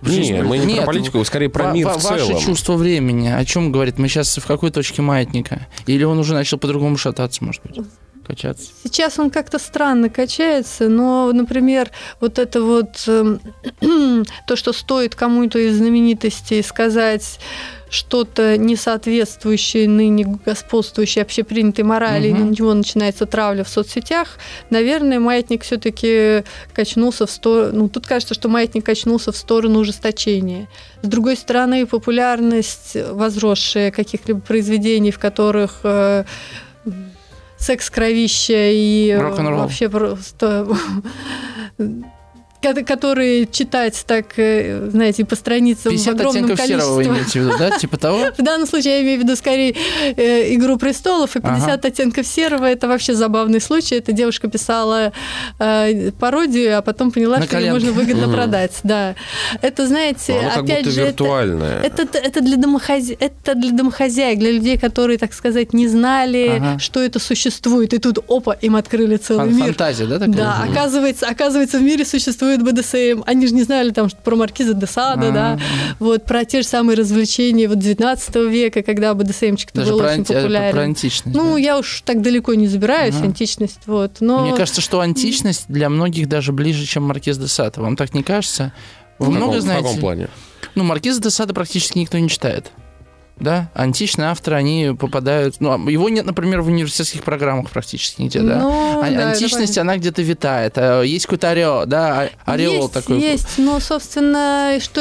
[0.00, 2.40] В жизни Не, были- мы не Нет, про политику, скорее про мир в Ваше целом.
[2.40, 3.98] чувство времени, о чем говорит?
[3.98, 5.66] Мы сейчас в какой точке маятника?
[5.86, 7.80] Или он уже начал по-другому шататься, может быть?
[8.24, 8.68] Качаться?
[8.84, 11.90] Сейчас он как-то странно качается, но, например,
[12.20, 13.40] вот это вот эм,
[14.46, 17.40] то, что стоит кому-то из знаменитостей сказать
[17.90, 22.46] что-то не соответствующее ныне господствующей общепринятой морали, и Мгм.
[22.46, 24.38] на него начинается травля в соцсетях,
[24.70, 27.78] наверное, маятник все-таки качнулся в сторону...
[27.78, 30.68] Ну, тут кажется, что маятник качнулся в сторону ужесточения.
[31.02, 36.24] С другой стороны, популярность возросшая каких-либо произведений, в которых э,
[37.56, 40.66] секс, кровища и э, вообще просто
[42.62, 47.12] ко- который читать так, э, знаете, по страницам в 50 огромном оттенков серого вы количестве.
[47.14, 47.78] имеете в виду, да?
[47.78, 48.18] Типа того?
[48.36, 49.74] В данном случае я имею в виду скорее
[50.16, 51.88] э, «Игру престолов», и 50 Ага.
[51.88, 53.96] оттенков серого– это вообще забавный случай.
[53.96, 55.12] Эта девушка писала
[55.58, 58.72] э, пародию, а потом поняла, На что ее можно выгодно продать.
[58.82, 59.14] Да.
[59.62, 61.80] Это, знаете, Оно как опять будто же, это, виртуальное.
[61.82, 63.10] это, это, для домохоз...
[63.18, 66.78] это для домохозяек, для людей, которые, так сказать, не знали, Ага.
[66.78, 67.94] что это существует.
[67.94, 69.66] И тут, опа, им открыли целый Фан- мир.
[69.66, 70.34] Фантазия, да, такая?
[70.34, 73.22] Да, оказывается, оказывается, в мире существует БДСМ.
[73.26, 75.58] Они же не знали там что про маркиза де Сада, да,
[75.98, 80.22] вот про те же самые развлечения вот 19 века, когда БДСМчик-то Даже был про, очень
[80.22, 80.72] анти- э, популярен.
[80.72, 81.36] про античность.
[81.36, 81.58] Ну, да.
[81.58, 83.26] я уж так далеко не забираюсь, Ага.
[83.26, 84.16] античность, вот.
[84.20, 87.80] Но Мне кажется, что античность для многих даже ближе, чем Маркиз де Сада.
[87.82, 88.72] Вам так не кажется?
[89.18, 89.84] Вы в, много каком, в знаете?
[89.84, 90.28] каком плане?
[90.74, 92.70] Ну, Маркиза де Сада практически никто не читает.
[93.40, 95.56] Да, античные авторы, они попадают...
[95.60, 98.58] Ну, а его нет, например, в университетских программах практически нигде, да?
[98.58, 100.74] Ну, А- да, античность, она где-то витает.
[100.76, 103.20] А Есть какой-то ореол, да, а- ореол есть, такой.
[103.20, 105.00] Есть, но, собственно, что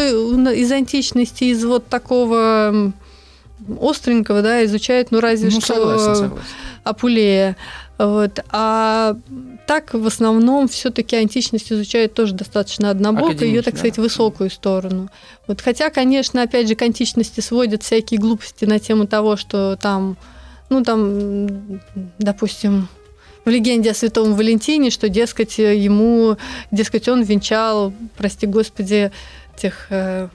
[0.52, 2.94] из античности, из вот такого
[3.82, 6.44] остренького, да, изучают, ну, разве Ну, что согласен, согласен.
[6.84, 7.58] Апулея.
[7.98, 8.40] Вот.
[8.52, 9.16] А
[9.68, 14.02] так в основном все-таки античность изучают тоже достаточно однобоко, ее, так сказать, да.
[14.02, 15.10] высокую сторону.
[15.46, 15.60] Вот.
[15.60, 20.16] Хотя, конечно, опять же, к античности сводят всякие глупости на тему того, что там,
[20.70, 21.82] ну там,
[22.18, 22.88] допустим,
[23.44, 26.38] в легенде о святом Валентине, что, дескать, ему,
[26.72, 29.12] дескать, он венчал, прости господи,
[29.58, 30.30] тех э,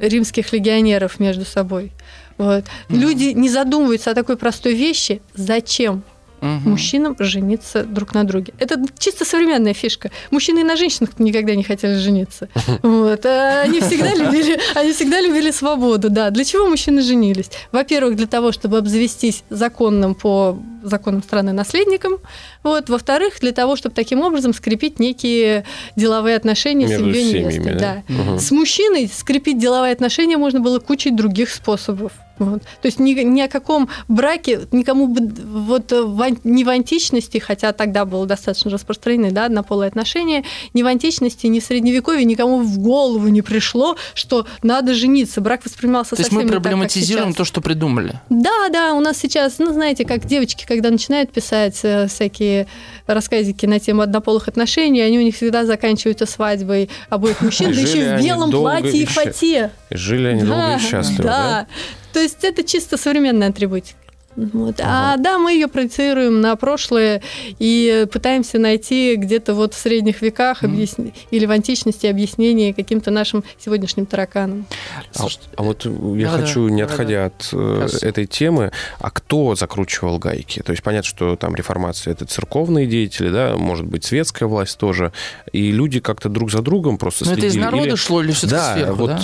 [0.00, 1.92] римских легионеров между собой.
[2.36, 2.64] Вот.
[2.88, 3.00] Мгм.
[3.00, 5.22] Люди не задумываются о такой простой вещи.
[5.34, 6.02] Зачем
[6.40, 6.70] Мгм.
[6.70, 8.52] мужчинам жениться друг на друге?
[8.58, 10.10] Это чисто современная фишка.
[10.30, 12.48] Мужчины и на женщинах никогда не хотели жениться.
[12.82, 13.24] Вот.
[13.26, 16.10] А Они всегда любили, они всегда любили свободу.
[16.10, 16.30] Да.
[16.30, 17.50] Для чего мужчины женились?
[17.72, 22.18] Во-первых, для того, чтобы обзавестись законным по законам страны наследником.
[22.62, 22.88] Вот.
[22.88, 25.64] Во-вторых, для того, чтобы таким образом скрепить некие
[25.96, 27.74] деловые отношения с Между семьей семьями, невесты.
[27.74, 28.02] да?
[28.08, 28.14] Да.
[28.14, 28.38] Мгм.
[28.38, 32.12] С мужчиной скрепить деловые отношения можно было кучей других способов.
[32.38, 32.62] Вот.
[32.62, 37.38] То есть ни, ни о каком браке никому бы вот э, в ни в античности,
[37.38, 40.44] хотя тогда было достаточно распространены да, однополые отношения,
[40.74, 45.40] ни в античности, ни в средневековье никому в голову не пришло, что надо жениться.
[45.40, 47.36] Брак воспринимался То есть совсем мы так, как проблематизируем сейчас.
[47.36, 48.20] то, что придумали.
[48.28, 52.66] Да, да, у нас сейчас, ну, знаете, как девочки, когда начинают писать э, всякие
[53.06, 57.80] рассказики на тему однополых отношений, они у них всегда заканчиваются свадьбой обоих мужчин, И да
[57.80, 59.70] еще в белом платье и фате.
[59.90, 61.38] И Жили они долго и счастливо, да?
[61.38, 61.66] да.
[62.12, 63.98] То есть это чисто современная атрибутика.
[64.36, 64.80] Вот.
[64.80, 65.22] А Ага.
[65.22, 67.22] да, мы ее проецируем на прошлое
[67.58, 70.74] и пытаемся найти где-то вот в средних веках Мгм.
[70.74, 74.66] объясни- или в античности объяснение каким-то нашим сегодняшним тараканам.
[75.14, 76.92] А, Слушайте, а вот я Да-да, хочу, не да-да.
[76.92, 78.02] отходя от э, Раз.
[78.02, 80.60] этой темы, а кто закручивал гайки?
[80.60, 85.12] То есть понятно, что там реформация это церковные деятели, да, может быть светская власть тоже,
[85.52, 87.62] и люди как-то друг за другом просто Ну, это из следили.
[87.64, 89.20] народа Или- шло или все-таки Да, сверху, вот да?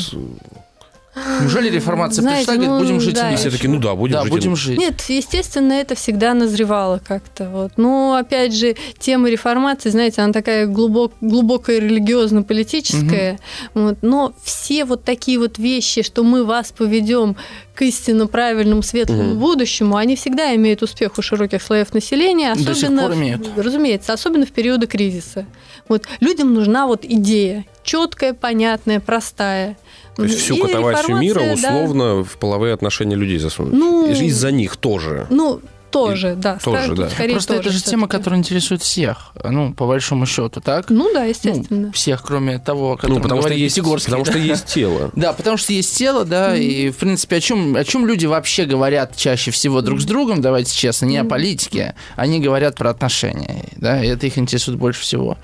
[1.14, 3.32] Неужели реформация Знаете, пришла, говорит, ну, будем жить да.
[3.32, 4.30] и все таки ну да, будем да, жить.
[4.30, 4.62] будем иначе».
[4.62, 4.78] жить.
[4.78, 7.50] Нет, естественно, это всегда назревало как-то.
[7.50, 7.72] Вот.
[7.76, 13.38] Но, опять же, тема реформации, знаете, она такая глубок, глубокая религиозно-политическая.
[13.74, 13.98] Вот.
[14.00, 17.36] Но все вот такие вот вещи, что мы вас поведем
[17.74, 19.38] к истинно правильному светлому Мгм.
[19.38, 22.54] будущему, они всегда имеют успех у широких слоев населения.
[22.54, 23.48] До сих Особенно, пор имеют.
[23.56, 25.46] Разумеется, особенно в периоды кризиса.
[25.88, 26.04] Вот.
[26.20, 27.64] Людям нужна вот идея.
[27.82, 29.76] Четкая, понятная, простая.
[30.16, 31.76] То есть всю катавасию мира реформация, да.
[31.76, 33.72] условно в половые отношения людей засунуть.
[33.72, 35.26] Ну, Из-за них тоже.
[35.30, 35.60] Ну,
[35.92, 36.58] тоже, да.
[36.58, 37.10] тоже, да.
[37.10, 39.32] скорее Просто это тоже же тема, которая интересует всех.
[39.44, 40.90] Ну, по большому счету, так?
[40.90, 41.92] Ну да, Ну, естественно.
[41.92, 44.30] всех, кроме того, о котором Ну, потому что, есть, Пятигорский, потому да.
[44.30, 45.10] что есть тело.
[45.22, 48.64] Да, потому что есть тело, да, и, в принципе, о чем, о чем люди вообще
[48.64, 53.66] говорят чаще всего друг с другом, давайте честно, не о политике, они говорят про отношения,
[53.76, 55.38] да, и это их интересует больше всего.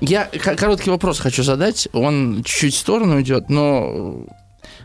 [0.00, 4.26] Я короткий вопрос хочу задать, он чуть-чуть в сторону идет, но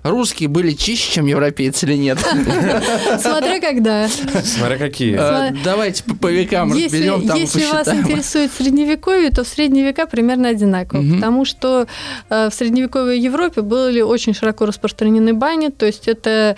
[0.04, 2.20] русские были чище, чем европейцы или нет?
[3.20, 4.08] Смотря когда.
[4.08, 5.16] Смотря какие.
[5.18, 10.50] Э, Давайте по- векам разберем, там если вас интересует средневековье, то в средние века примерно
[10.50, 11.04] одинаково.
[11.16, 11.88] Потому что
[12.30, 16.56] э, в средневековой Европе были очень широко распространены бани, то есть это,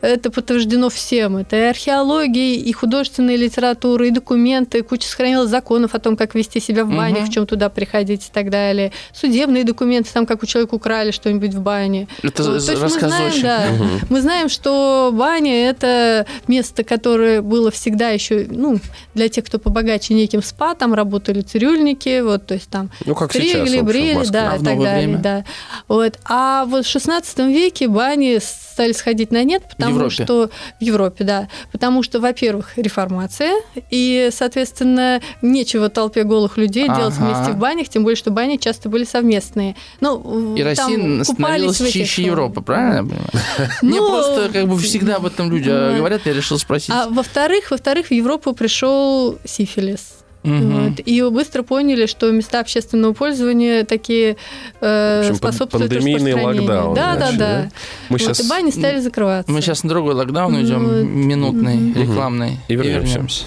[0.00, 1.36] это подтверждено всем.
[1.36, 6.60] Это и археология, и художественная литература, и документы, куча сохранилась законов о том, как вести
[6.60, 8.92] себя в бане, в чем туда приходить и так далее.
[9.12, 12.08] Судебные документы, там, как у человека украли что-нибудь в бане.
[12.22, 13.42] Это То есть мы знаем, рассказочек.
[13.44, 18.78] да, мы знаем, что баня это место, которое было всегда еще, ну,
[19.14, 23.32] для тех, кто побогаче, неким спа, там работали цирюльники, вот, то есть там Ну, как
[23.32, 25.18] сейчас, в стригли, в брили, да, А и в так далее, время?
[25.18, 25.44] да.
[25.88, 26.18] Вот.
[26.24, 30.24] А вот в 16 веке бани стали сходить на нет, потому Европе.
[30.24, 33.52] что в Европе, да, потому что, во-первых, реформация,
[33.90, 37.24] и, соответственно, нечего толпе голых людей делать Ага.
[37.34, 39.76] вместе в банях, тем более, что бани часто были совместные.
[40.00, 43.20] Ну, И Россия становилась в чище Европы, правильно я понимаю?
[43.82, 46.90] Мне Ну, просто как бы всегда об этом люди ну, говорят, я решил спросить.
[46.90, 50.16] А во-вторых, во-вторых, в Европу пришел сифилис.
[50.42, 50.88] Мгм.
[50.90, 51.00] Вот.
[51.06, 54.36] И быстро поняли, что места общественного пользования такие
[54.82, 56.62] э, В общем, способствуют пандемийный распространению.
[56.64, 57.46] локдаун, Да, да, значит, да.
[57.62, 57.62] да?
[58.10, 58.40] Мы Вот, сейчас...
[58.40, 59.50] и бани стали закрываться.
[59.50, 60.62] Мы сейчас на другой локдаун Вот.
[60.62, 61.98] идем, минутный, Мгм.
[62.02, 62.58] рекламный.
[62.68, 63.14] И вернемся.
[63.14, 63.44] вернемся.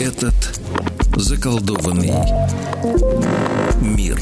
[0.00, 0.55] Этот
[1.16, 2.12] заколдованный
[3.80, 4.20] мир.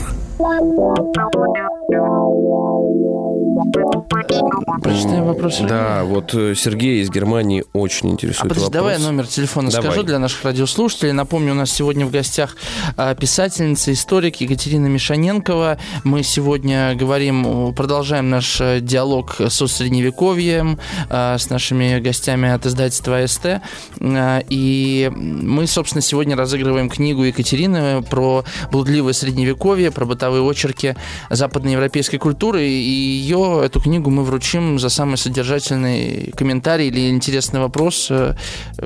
[4.82, 5.60] Прочитаем вопрос.
[5.60, 8.72] Да, вот э, Сергей из Германии очень А интересует подожди, вопрос.
[8.72, 9.86] давай номер телефона Давай.
[9.86, 11.12] скажу для наших радиослушателей.
[11.12, 12.56] Напомню, у нас сегодня в гостях
[12.96, 15.78] а, писательница, историк Екатерина Мишаненкова.
[16.02, 23.18] Мы сегодня говорим, продолжаем наш э, диалог со Средневековьем а, с нашими гостями от издательства
[23.18, 23.60] АСТ.
[24.00, 30.96] А, И мы, собственно, сегодня разыгрываем книгу Екатерины про блудливое Средневековье, про бытовые очерки
[31.30, 32.64] западноевропейской культуры.
[32.64, 32.70] И
[33.14, 38.35] ее, эту книгу, мы вручим за самый содержательный комментарий или интересный вопрос, э,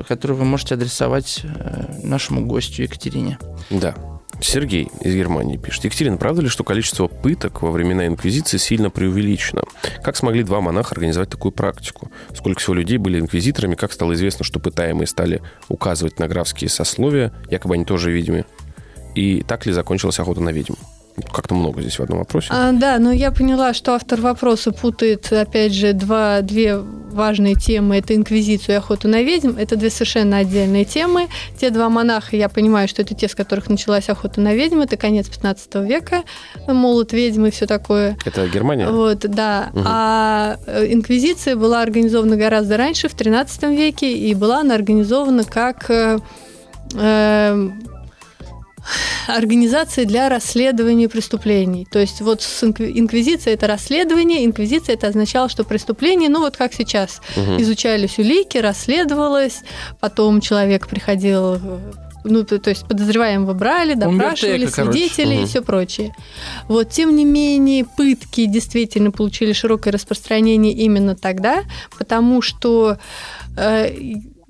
[0.07, 3.37] который вы можете адресовать э, нашему гостю Екатерине.
[3.69, 3.95] Да.
[4.41, 5.85] Сергей из Германии пишет.
[5.85, 9.63] Екатерина, правда ли, что количество пыток во времена Инквизиции сильно преувеличено?
[10.01, 12.09] Как смогли два монаха организовать такую практику?
[12.33, 13.75] Сколько всего людей были инквизиторами?
[13.75, 17.33] Как стало известно, что пытаемые стали указывать на графские сословия?
[17.49, 18.45] Якобы они тоже ведьмы.
[19.15, 20.75] И так ли закончилась охота на ведьм?
[21.31, 22.47] Как-то много здесь в одном вопросе.
[22.51, 27.97] А, да, но я поняла, что автор вопроса путает, опять же, два, две важные темы.
[27.97, 29.55] Это инквизицию и охоту на ведьм.
[29.57, 31.27] Это две совершенно отдельные темы.
[31.59, 34.81] Те два монаха, я понимаю, что это те, с которых началась охота на ведьм.
[34.81, 36.23] Это конец 15 века,
[36.67, 38.17] молот ведьмы и все такое.
[38.25, 38.89] Это Германия?
[38.89, 39.69] Вот, да.
[39.73, 39.83] Мгм.
[39.85, 45.89] А э, инквизиция была организована гораздо раньше, в 13 веке, и была она организована как
[45.89, 46.19] э,
[49.27, 51.87] организация для расследования преступлений.
[51.91, 56.57] То есть вот с инкви- инквизиция это расследование, инквизиция это означало, что преступление, ну вот
[56.57, 57.61] как сейчас, Мгм.
[57.61, 59.61] изучались улики, расследовалось,
[59.99, 61.59] потом человек приходил, э,
[62.25, 64.91] ну, то, то есть подозреваемого брали, допрашивали Умбертека, короче.
[64.99, 66.13] свидетелей и все прочее.
[66.67, 71.63] Вот, тем не менее, пытки действительно получили широкое распространение именно тогда,
[71.97, 72.97] потому что
[73.57, 73.89] э,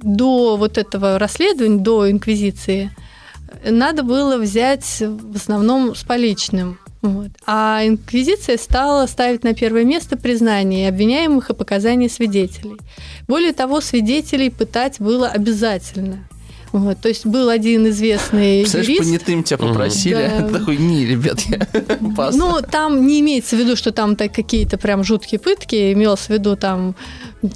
[0.02, 2.90] до вот этого расследования, до инквизиции,
[3.64, 6.80] надо было взять в основном с поличным.
[7.02, 7.30] Вот.
[7.46, 12.78] А инквизиция стала ставить на первое место признание обвиняемых и показания свидетелей.
[13.28, 16.28] Более того, свидетелей пытать было обязательно.
[16.72, 17.00] Вот.
[17.00, 19.04] То есть был один известный Представляешь, юрист.
[19.04, 20.32] понятым тебя попросили.
[20.40, 20.60] Да.
[20.60, 21.68] Такой, не, ребят, я
[22.16, 22.36] пас.
[22.36, 26.56] Ну, там не имеется в виду, что там какие-то прям жуткие пытки, имелось в виду
[26.56, 26.96] там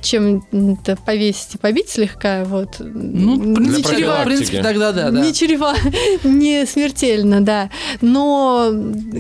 [0.01, 2.75] чем-то повесить и побить слегка, вот.
[2.79, 5.19] Ну, не чрева- в принципе, тогда да, да.
[5.19, 5.75] не чрева,
[6.23, 7.69] не смертельно, да.
[8.01, 8.71] Но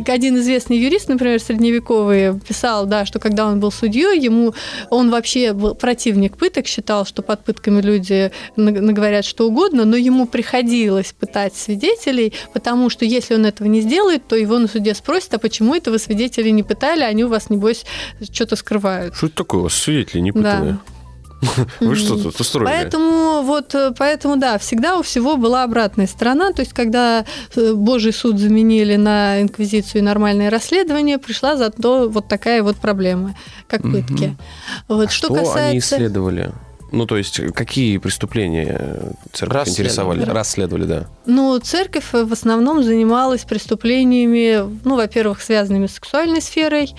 [0.07, 4.53] один известный юрист, например, средневековый, писал, да, что когда он был судьей, ему
[4.89, 9.97] он вообще был противник пыток, считал, что под пытками люди на- наговорят что угодно, но
[9.97, 14.93] ему приходилось пытать свидетелей, потому что если он этого не сделает, то его на суде
[14.95, 17.85] спросят, а почему это вы свидетелей не пытали, они у вас, небось,
[18.31, 19.15] что-то скрывают.
[19.15, 19.73] Что это такое у вас?
[19.73, 20.52] Свидетели не пытали?
[20.52, 20.52] Да.
[21.79, 22.67] Вы что тут устроили?
[22.67, 26.51] Поэтому вот, э, поэтому да, всегда у всего была обратная сторона.
[26.51, 32.27] То есть, когда э, Божий суд заменили на инквизицию и нормальное расследование, пришла зато вот
[32.27, 33.35] такая вот проблема,
[33.67, 34.35] как пытки.
[34.87, 36.53] Вот А что, что они касается исследовали?
[36.91, 39.71] Ну, то есть, какие преступления церковь Расследовали.
[39.71, 40.23] интересовали?
[40.25, 41.07] Расследовали, да.
[41.25, 46.93] Ну, церковь в основном занималась преступлениями, ну, во-первых, связанными с сексуальной сферой,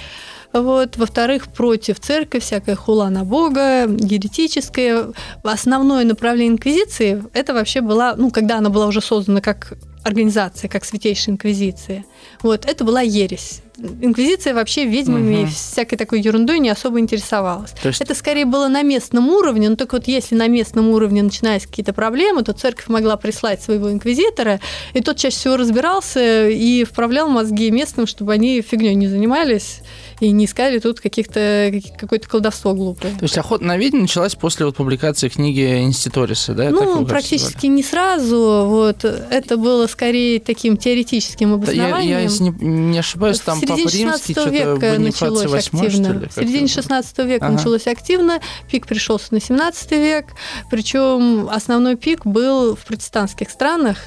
[0.61, 0.97] вот.
[0.97, 5.07] Во-вторых, против церкви всякая хула на Бога, еретическая.
[5.43, 10.85] Основное направление инквизиции это вообще была, ну, когда она была уже создана как организация, как
[10.85, 12.05] Святейшая Инквизиция.
[12.43, 13.61] Вот, это была ересь.
[14.03, 15.51] инквизиция вообще ведьмами и Мгм.
[15.51, 17.73] всякой такой ерундой не особо интересовалась.
[17.83, 21.23] То есть Это скорее было на местном уровне, но только вот если на местном уровне
[21.25, 24.61] начинались какие-то проблемы, то церковь могла прислать своего инквизитора,
[24.93, 29.81] и тот чаще всего разбирался и вправлял мозги местным, чтобы они фигней не занимались
[30.21, 33.15] и не искали тут каких-то какое-то колдовство глупое.
[33.15, 36.71] То есть охота на ведьм началась после вот публикации книги Инститориса, да?
[36.71, 38.65] Ну, практически не сразу.
[38.69, 41.65] Вот это было скорее таким теоретическим звали?
[41.65, 42.55] Да, Я, обоснованием.
[42.61, 46.05] я, не, не ошибаюсь, там Папа середине Римский 16 что-то века началось восьмой, активно.
[46.11, 46.29] что ли?
[46.29, 46.75] в середине как-то.
[46.83, 47.55] 16 века Ага.
[47.57, 50.27] началось активно, пик пришелся на 17 век,
[50.71, 53.99] причем основной пик был в протестантских странах.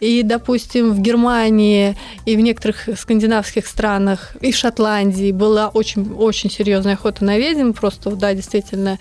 [0.00, 6.50] И, допустим, в Германии и в некоторых скандинавских странах, и в Шотландии была очень, очень
[6.50, 7.72] серьезная охота на ведьм.
[7.72, 8.98] Просто, да, действительно,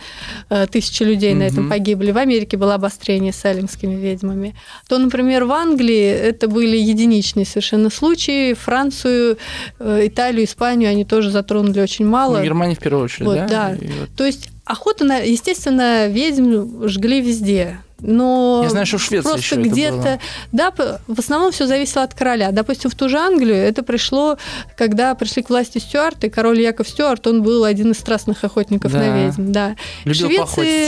[0.49, 2.12] э, тысячи людей на этом погибли.
[2.12, 4.55] В Америке было обострение с салемскими ведьмами.
[4.88, 8.54] То, например, в Англии это были единичные совершенно случаи.
[8.54, 9.37] Францию,
[9.79, 12.43] э, Италию, Испанию они тоже затронули очень Ну, мало.
[12.43, 13.48] Германия в первую очередь, Вот, да?
[13.48, 13.75] да.
[13.75, 17.79] И вот- То есть охота, на, естественно, ведьм жгли везде.
[18.02, 20.19] Но Я знаю, что в Швеции просто еще это где-то, было.
[20.52, 20.73] да,
[21.08, 22.52] в основном все зависело от короля.
[22.52, 24.37] Допустим, в ту же Англию это пришло,
[24.75, 29.00] когда пришли к власти Стюарты, король Яков Стюарт, он был один из страстных охотников Да.
[29.00, 29.75] на ведьм, да.
[30.06, 30.37] В Любил Швеции,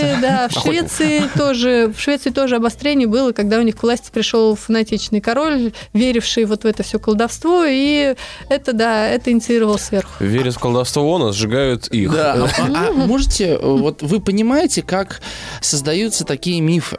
[0.04, 0.18] поохотиться.
[0.22, 0.62] да, в.
[0.62, 5.74] Швеции тоже, в Швеции тоже обострение было, когда у них к власти пришел фанатичный король,
[5.94, 8.16] веривший вот в это все колдовство, и
[8.50, 10.12] это, да, это инициировал сверху.
[10.24, 12.12] Верят в колдовство он, а сжигают их.
[12.14, 15.22] Да, а, а можете, э, вот вы понимаете, как
[15.60, 16.98] создаются такие мифы?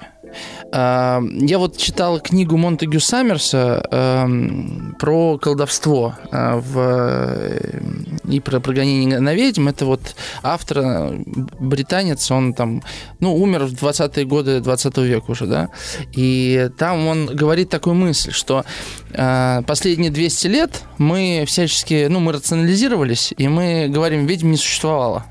[0.72, 7.80] А, Я вот читал книгу Монтегю Саммерса эм, про колдовство а, в, э,
[8.28, 9.68] и про прогонение на ведьм.
[9.68, 11.22] Это вот автор, э,
[11.58, 12.82] британец, он там,
[13.18, 15.70] ну, умер в 20-е годы 20 века уже, да,
[16.12, 18.64] и там он говорит такую мысль, что
[19.12, 25.26] э, последние 200 лет мы всячески, ну, мы рационализировались, и мы говорим, ведьм не существовало.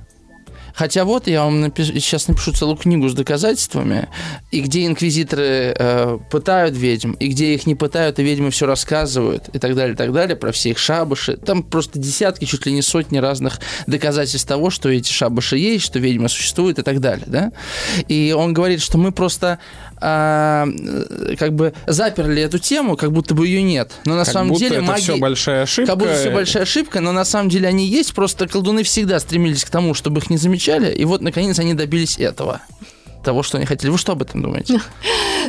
[0.74, 4.08] Хотя вот я вам напишу, сейчас напишу целую книгу с доказательствами,
[4.52, 9.50] и где инквизиторы э, пытают ведьм, и где их не пытают, и ведьмы все рассказывают,
[9.54, 11.38] и так далее, и так далее, про все их шабаши.
[11.38, 16.00] Там просто десятки, чуть ли не сотни разных доказательств того, что эти шабаши есть, что
[16.00, 17.52] ведьма существует и так далее, да.
[18.08, 19.60] И он говорит, что мы просто
[20.02, 23.92] а, э, как бы заперли эту тему, как будто бы ее нет.
[24.06, 25.04] Но на Как самом будто деле это магия...
[25.04, 25.92] все большая ошибка.
[25.92, 29.64] Как будто все большая ошибка, но на самом деле они есть, просто колдуны всегда стремились
[29.64, 32.62] к тому, чтобы их не замечали, и вот, наконец, они добились этого.
[33.24, 33.92] Того, что они хотели.
[33.92, 34.80] Вы что об этом думаете?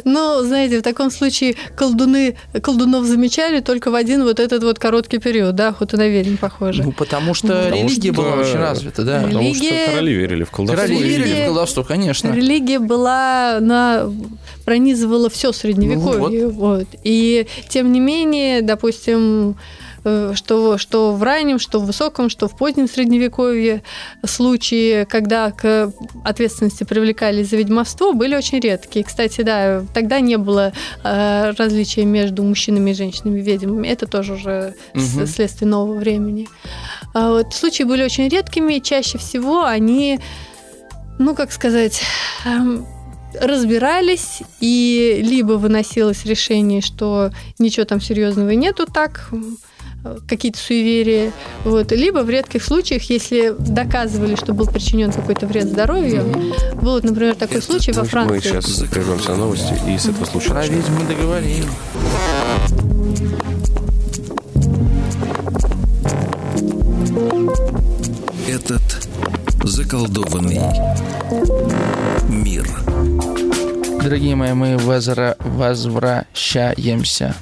[0.04, 5.18] Ну, знаете, в таком случае колдуны, колдунов замечали только в один вот этот вот короткий
[5.18, 6.84] период, да, охота на ведьм, похоже.
[6.84, 9.22] Ну, потому что Потому религия что- была очень развита, да.
[9.24, 10.86] Потому Религия- что короли верили в колдовство.
[10.86, 12.32] Короли Религия- верили в колдовство, конечно.
[12.32, 14.04] Религия была, она
[14.64, 16.44] пронизывала все средневековье.
[16.44, 16.86] Ну вот.
[17.04, 19.56] И тем не менее, допустим,
[20.34, 23.82] что, что в раннем, что в высоком, что в позднем средневековье
[24.24, 25.92] случаи, когда к
[26.24, 29.04] ответственности привлекались за ведьмовство, были очень редкие.
[29.04, 30.72] Кстати, да, тогда не было
[31.04, 33.88] э, различия между мужчинами и женщинами ведьмами.
[33.88, 35.26] Это тоже уже Мгм.
[35.26, 36.48] следствие нового времени.
[37.14, 38.78] А вот случаи были очень редкими.
[38.78, 40.20] Чаще всего они
[41.18, 42.00] ну, как сказать,
[42.46, 42.86] эм,
[43.38, 49.36] разбирались, и либо выносилось решение, что ничего там серьезного нету так, э,
[50.26, 51.32] какие-то суеверия,
[51.64, 56.24] вот, либо в редких случаях, если доказывали, что был причинен какой-то вред здоровью,
[56.80, 58.40] был, вот, например, такой Это случай во Мы Франции.
[58.40, 60.76] сейчас прервемся на новости и с этого случая Про начнем.
[60.76, 61.64] ведьм мы договорим.
[68.48, 69.08] Этот
[69.64, 70.60] заколдованный
[72.28, 72.68] мир.
[74.02, 77.34] Дорогие мои, мы возра- возвращаемся.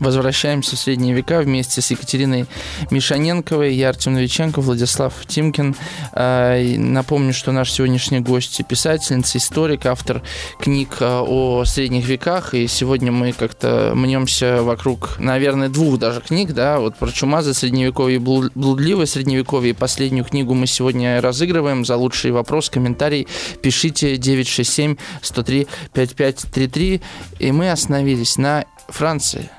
[0.00, 2.46] Возвращаемся в средние века вместе с Екатериной
[2.90, 5.76] Мишаненковой, я Артем Новиченко, Владислав Тимкин.
[6.12, 10.22] А, Напомню, что наш сегодняшний гость писательница, историк, автор
[10.58, 12.54] книг а, о средних веках.
[12.54, 18.16] И сегодня мы как-то мнемся вокруг, наверное, двух даже книг, да, вот про чумазы, средневековье,
[18.16, 19.70] и блуд- блудливое средневековье.
[19.70, 21.84] И последнюю книгу мы сегодня разыгрываем.
[21.84, 23.28] За лучший вопрос, комментарий
[23.62, 27.02] пишите 967 103 5533.
[27.38, 29.50] И мы остановились на Франции,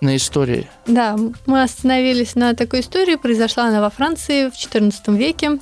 [0.00, 0.68] на истории.
[0.86, 1.16] Да,
[1.46, 3.16] мы остановились на такой истории.
[3.16, 5.58] Произошла она во Франции в XIV веке.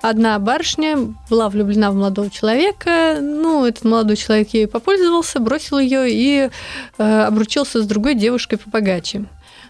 [0.00, 0.96] Одна барышня
[1.28, 3.18] была влюблена в молодого человека.
[3.20, 6.50] Ну, этот молодой человек ею попользовался, бросил ее и
[6.98, 9.24] э, обручился с другой девушкой побогаче.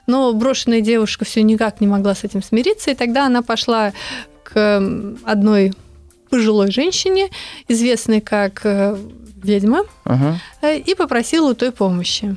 [0.06, 3.92] Но брошенная девушка все никак не могла с этим смириться, и тогда она пошла
[4.42, 4.82] к
[5.24, 5.72] одной
[6.28, 7.30] пожилой женщине,
[7.68, 8.98] известной как э,
[9.42, 10.38] ведьма, Ага.
[10.62, 12.36] э, и попросила у той помощи.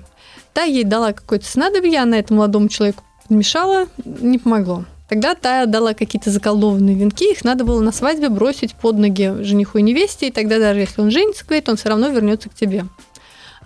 [0.58, 4.86] Та ей дала какое-то снадобье, она этому молодому человеку подмешала, не помогло.
[5.08, 9.78] Тогда та дала какие-то заколдованные венки, их надо было на свадьбе бросить под ноги жениху
[9.78, 12.86] и невесте, и тогда даже если он женится, говорит, он все равно вернется к тебе.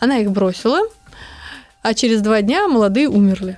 [0.02, 0.82] Она их бросила,
[1.82, 3.58] а через два дня молодые умерли.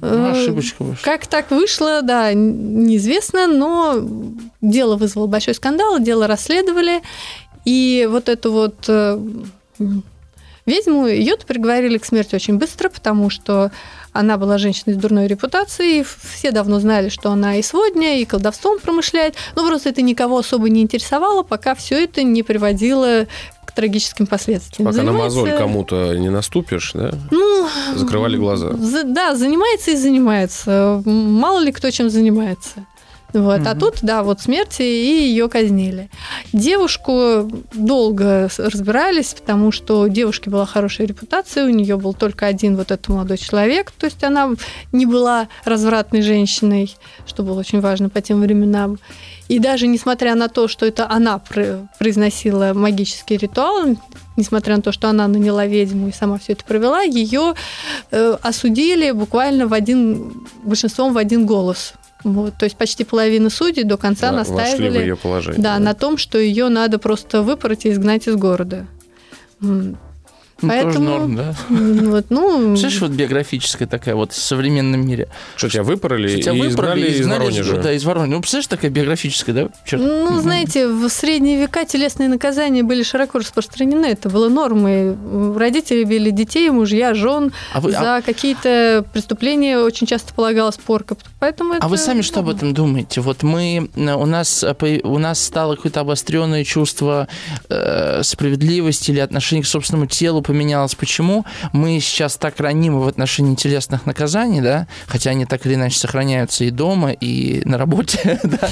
[0.00, 1.04] Ну, Э, ошибочка вышла.
[1.04, 4.00] Как так вышло, да, неизвестно, но
[4.62, 7.02] дело вызвало большой скандал, дело расследовали,
[7.66, 9.20] и вот эту вот э,
[10.66, 13.70] ведьму, ее приговорили к смерти очень быстро, потому что
[14.12, 18.78] она была женщиной с дурной репутацией, все давно знали, что она и сводня, и колдовством
[18.78, 23.26] промышляет, но просто это никого особо не интересовало, пока все это не приводило
[23.64, 24.86] к трагическим последствиям.
[24.88, 27.12] Пока на Занимается- мозоль кому-то не наступишь, да?
[27.32, 28.72] ну, Закрывали глаза.
[28.74, 31.02] за- да, занимается и занимается.
[31.04, 32.86] Мало ли кто чем занимается.
[33.34, 33.66] Вот.
[33.66, 33.78] А Мгм.
[33.80, 36.08] тут, да, вот смерти, и ее казнили.
[36.52, 42.76] Девушку долго разбирались, потому что у девушки была хорошая репутация, у нее был только один
[42.76, 44.50] вот этот молодой человек, то есть она
[44.92, 48.98] не была развратной женщиной, что было очень важно по тем временам.
[49.48, 53.96] И даже несмотря на то, что это она про- произносила магический ритуал,
[54.36, 57.54] несмотря на то, что она наняла ведьму и сама все это провела, ее
[58.10, 61.94] э, осудили буквально в один, большинством в один голос.
[62.24, 65.60] Вот, то есть почти половина судей до конца в настаивали ее положение.
[65.62, 68.86] да, на том, что ее надо просто выпороть и изгнать из города.
[70.62, 71.54] Ну, тоже поэтому- норм, да?
[71.68, 75.28] Вот, ну, Представляешь, вот биографическая такая вот в современном мире.
[75.56, 77.82] Что, тебя выпороли Что тебя и выпороли, изгнали из изгнали из- Воронежа?
[77.82, 78.30] Да, из Воронежа.
[78.32, 79.68] Ну, представляешь, такая биографическая, да?
[79.84, 80.02] Чёрт.
[80.02, 80.40] Ну, Мгм.
[80.42, 84.06] знаете, в средние века телесные наказания были широко распространены.
[84.06, 85.14] Это было нормой.
[85.56, 87.52] Родители били детей, мужья, жен.
[87.72, 91.16] А вы, а- За какие-то преступления очень часто полагалась порка.
[91.40, 93.20] Поэтому А это вы сами что об этом думаете?
[93.20, 97.28] Вот мы, э, у нас, э, у нас стало какое-то обостренное чувство
[97.68, 100.94] э, справедливости или отношение к собственному телу поменялось.
[100.94, 104.86] Почему мы сейчас так ранимы в отношении телесных наказаний, да?
[105.06, 108.68] Хотя они так или иначе сохраняются и дома, и на работе, да?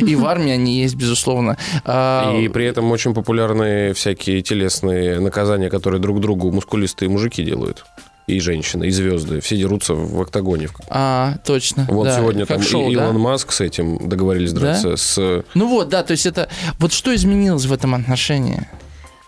[0.00, 1.56] и в армии они есть, безусловно.
[1.84, 7.84] А, И при этом очень популярны всякие телесные наказания, которые друг другу мускулистые мужики делают.
[8.26, 9.40] И женщины, и звезды.
[9.40, 10.68] Все дерутся в октагоне.
[10.88, 11.86] а, точно.
[11.88, 13.02] Вот да, сегодня как там шоу, и да?
[13.04, 14.60] Илон Маск с этим договорились Да?
[14.60, 14.96] драться.
[14.96, 15.42] С...
[15.54, 16.48] Ну вот, да, то есть это...
[16.78, 18.68] Вот что изменилось в этом отношении?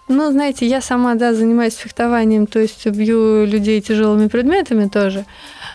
[0.09, 5.24] Ну, знаете, я сама, да, занимаюсь фехтованием, то есть бью людей тяжелыми предметами тоже.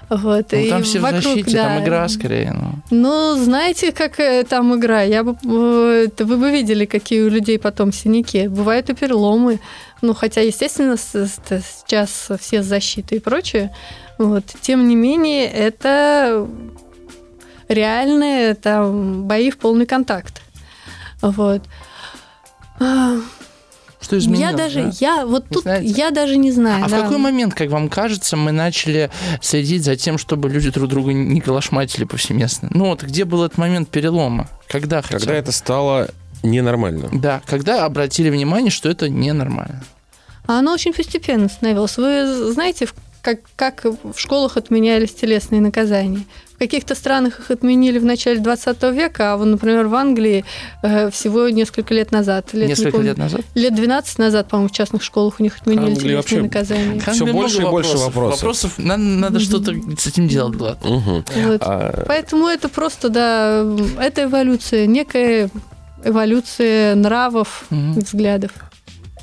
[0.09, 0.51] Вот.
[0.51, 1.63] Ну, и там все в вокруг, защите, да.
[1.63, 2.53] там игра скорее.
[2.53, 2.73] Ну.
[2.91, 4.17] Ну, знаете, как
[4.47, 5.01] там игра?
[5.01, 8.47] Я бы, вы бы видели, какие у людей потом синяки.
[8.47, 9.59] Бывают и переломы.
[10.01, 13.73] Ну, хотя, естественно, сейчас все с защитой и прочее.
[14.17, 14.45] Вот.
[14.61, 16.47] Тем не менее, это
[17.67, 20.41] реальные там, бои в полный контакт.
[21.21, 21.63] Вот.
[23.99, 24.51] Что изменилось?
[24.51, 24.91] Я даже, да?
[24.99, 25.87] я вот Не тут, знаете?
[25.91, 26.85] я даже не знаю.
[26.85, 27.01] А в да.
[27.01, 29.09] какой момент, как вам кажется, мы начали
[29.41, 32.69] следить за тем, чтобы люди друг друга не калашматили повсеместно?
[32.71, 34.47] Ну вот, где был этот момент перелома?
[34.67, 36.09] Когда хотя Когда это стало
[36.43, 37.09] ненормально.
[37.11, 39.83] Да, когда обратили внимание, что это ненормально.
[40.45, 41.97] А оно очень постепенно становилось.
[41.97, 46.23] Вы знаете, в- как, как в школах отменялись телесные наказания?
[46.57, 50.43] В каких-то странах их отменили в начале 20 века, а вот, например, в Англии
[50.81, 52.51] э, всего несколько лет назад.
[52.53, 53.41] Лет, не Несколько помню, лет назад.
[53.53, 56.99] лет 12 назад, по-моему, в частных школах у них отменили телесные вообще наказания.
[56.99, 58.39] Всё Там больше и больше вопросов.
[58.41, 60.79] Вопросов, надо, надо что-то с этим делать было.
[60.83, 61.23] Мгм.
[61.45, 61.61] Вот.
[61.61, 63.63] А, Поэтому это просто, да,
[63.99, 65.51] это эволюция, некая
[66.03, 68.51] эволюция нравов и взглядов.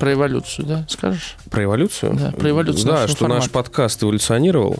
[0.04, 1.34] Про эволюцию, да, скажешь?
[1.50, 2.12] Про эволюцию?
[2.14, 3.50] Да, про эволюцию Да, что наш формата.
[3.50, 4.76] подкаст эволюционировал,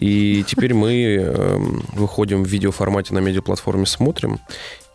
[0.00, 4.38] и теперь мы эм, выходим в видеоформате на медиаплатформе «Смотрим»,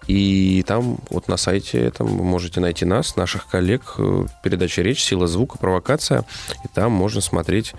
[0.06, 5.02] и там вот на сайте там вы можете найти нас, наших коллег, э, передача «Речь»,
[5.04, 6.26] «Сила звука», «Провокация»,
[6.64, 7.74] и там можно смотреть,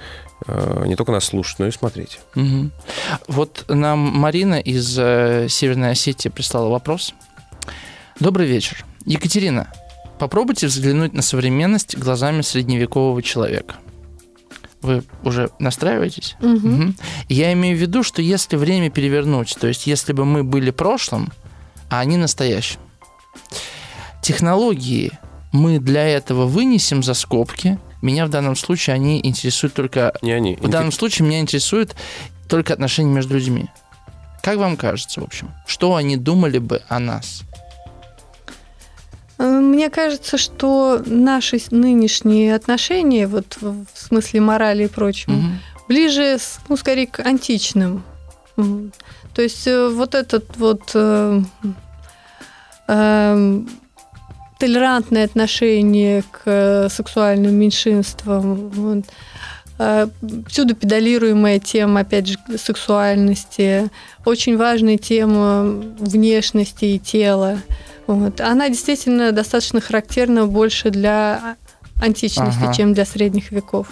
[0.48, 2.18] э, не только нас слушать, но и смотреть.
[2.34, 2.72] Мгм.
[3.28, 7.14] Вот нам Марина из э, Северной Осетии прислала вопрос.
[8.18, 8.84] Добрый вечер.
[9.04, 9.68] Екатерина,
[10.22, 13.74] попробуйте взглянуть на современность глазами средневекового человека.
[14.80, 16.36] Вы уже настраиваетесь?
[16.38, 16.74] Мгм.
[16.74, 16.96] Мгм.
[17.28, 21.32] Я имею в виду, что если время перевернуть, то есть если бы мы были прошлым,
[21.90, 22.78] а они настоящим,
[24.22, 25.10] технологии
[25.50, 27.80] мы для этого вынесем за скобки.
[28.00, 30.54] Меня в данном случае они интересуют только Не они.
[30.54, 31.96] в данном случае меня интересует
[32.48, 33.70] только отношения между людьми.
[34.40, 37.42] Как вам кажется, в общем, что они думали бы о нас?
[39.42, 45.58] Э, Мне кажется, что наши нынешние отношения, вот в смысле морали и прочему, Мгм.
[45.88, 46.38] ближе,
[46.68, 48.04] ну, скорее, к античным.
[49.34, 51.40] То есть э, вот этот вот э,
[52.88, 53.68] эм,
[54.58, 59.04] толерантное отношение к э, сексуальным меньшинствам, вот,
[59.78, 60.06] э,
[60.48, 63.90] всюду педалируемая тема, опять же, сексуальности,
[64.24, 65.62] очень важная тема
[65.98, 67.58] внешности и тела.
[68.06, 68.40] Вот.
[68.40, 71.56] Она действительно достаточно характерна больше для
[72.00, 72.74] античности, Ага.
[72.74, 73.86] чем для средних веков.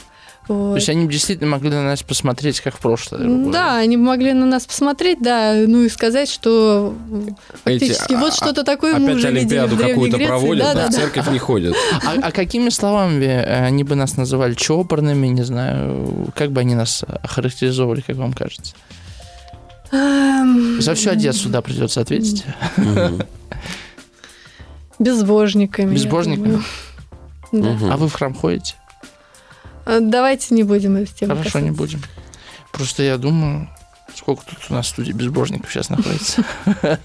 [0.48, 0.70] Вот.
[0.70, 3.20] То есть они действительно могли на нас посмотреть, как в прошлое.
[3.52, 8.18] Да, они могли на нас посмотреть, да, ну и сказать, что м, Эти, фактически а,
[8.18, 10.28] вот что-то такое мы Опять уже видели Олимпиаду какую-то Греции.
[10.28, 10.96] проводят, да, а да, в да.
[10.96, 11.76] церковь не ходят.
[12.04, 14.54] А, а какими словами э, они бы нас называли?
[14.54, 16.32] Чопорными, не знаю.
[16.34, 18.74] Как бы они нас охарактеризовали, как вам кажется?
[19.92, 22.44] Эм, За всю Одессу, да, придется ответить.
[22.76, 23.22] Мгм.
[25.00, 25.94] Безбожниками.
[25.94, 26.62] Безбожниками?
[27.50, 27.76] Да.
[27.90, 28.74] А вы в храм ходите?
[29.86, 31.72] Э, Давайте не будем эту тему Хорошо, не касаться.
[31.96, 32.02] будем.
[32.70, 33.68] Просто я думаю,
[34.14, 36.44] сколько тут у нас студий безбожников сейчас находится.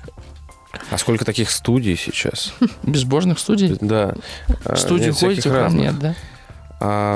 [0.92, 2.54] А сколько таких студий сейчас?
[2.84, 3.78] Безбожных студий?
[3.80, 4.14] Да.
[4.66, 5.96] В студию Нет, всяких ходите, в храм нет,
[6.80, 7.12] да?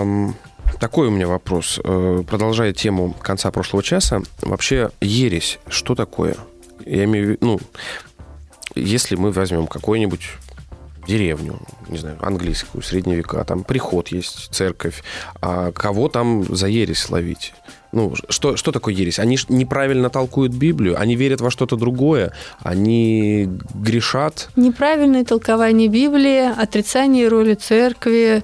[0.79, 1.77] Такой у меня вопрос.
[1.83, 6.37] Э, Продолжая тему конца прошлого часа, вообще ересь, что такое?
[6.85, 7.59] Я имею в виду, ну,
[8.75, 10.21] если мы возьмем какую-нибудь
[11.09, 15.03] деревню, не знаю, английскую, средние века, там приход есть, церковь,
[15.41, 17.53] а кого там за ересь ловить?
[17.91, 19.17] Ну, что, что такое ересь?
[19.17, 22.31] Они неправильно толкуют Библию, они верят во что-то другое,
[22.63, 24.49] они грешат.
[24.55, 28.43] Неправильное толкование Библии, отрицание роли церкви,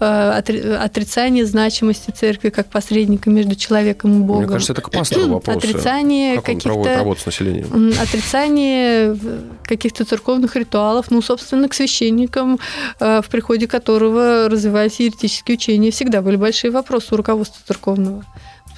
[0.00, 0.04] э,
[0.40, 4.44] отри- отрицание значимости церкви как посредника между человеком и Богом.
[4.44, 5.56] Мне кажется, это к пастору вопрос.
[5.64, 7.92] Отрицание Как каких-то с населением?
[8.00, 12.58] Отрицание в- каких-то церковных ритуалов, ну, собственно, к священникам,
[13.00, 18.24] э, в приходе которого развивались еретические учения, всегда были большие вопросы у руководства церковного.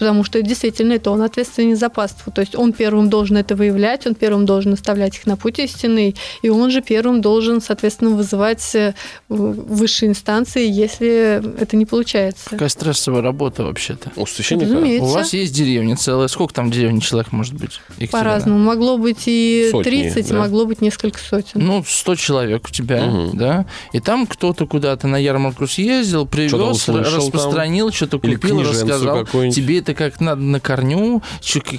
[0.00, 2.32] Потому что действительно это он ответственен за паству.
[2.32, 6.16] То есть он первым должен это выявлять, он первым должен наставлять их на путь истинный,
[6.40, 8.94] и он же первым должен, соответственно, вызывать э,
[9.28, 12.48] высшие инстанции, если это не получается.
[12.48, 14.10] Какая стрессовая работа вообще-то.
[14.16, 14.72] У священника?
[14.72, 15.06] Разумеется.
[15.06, 16.28] У вас есть деревня целая.
[16.28, 17.80] Сколько там деревни человек может быть?
[18.10, 18.58] По-разному.
[18.58, 20.38] Могло быть и Сотни, 30, да.
[20.38, 21.60] могло быть несколько сотен.
[21.62, 23.36] Ну, 100 человек у тебя, Мгм.
[23.36, 23.66] да?
[23.92, 29.26] И там кто-то куда-то на ярмарку съездил, привез, услышал распространил, что-то купил, рассказал.
[29.26, 31.22] Тебе это как надо на корню,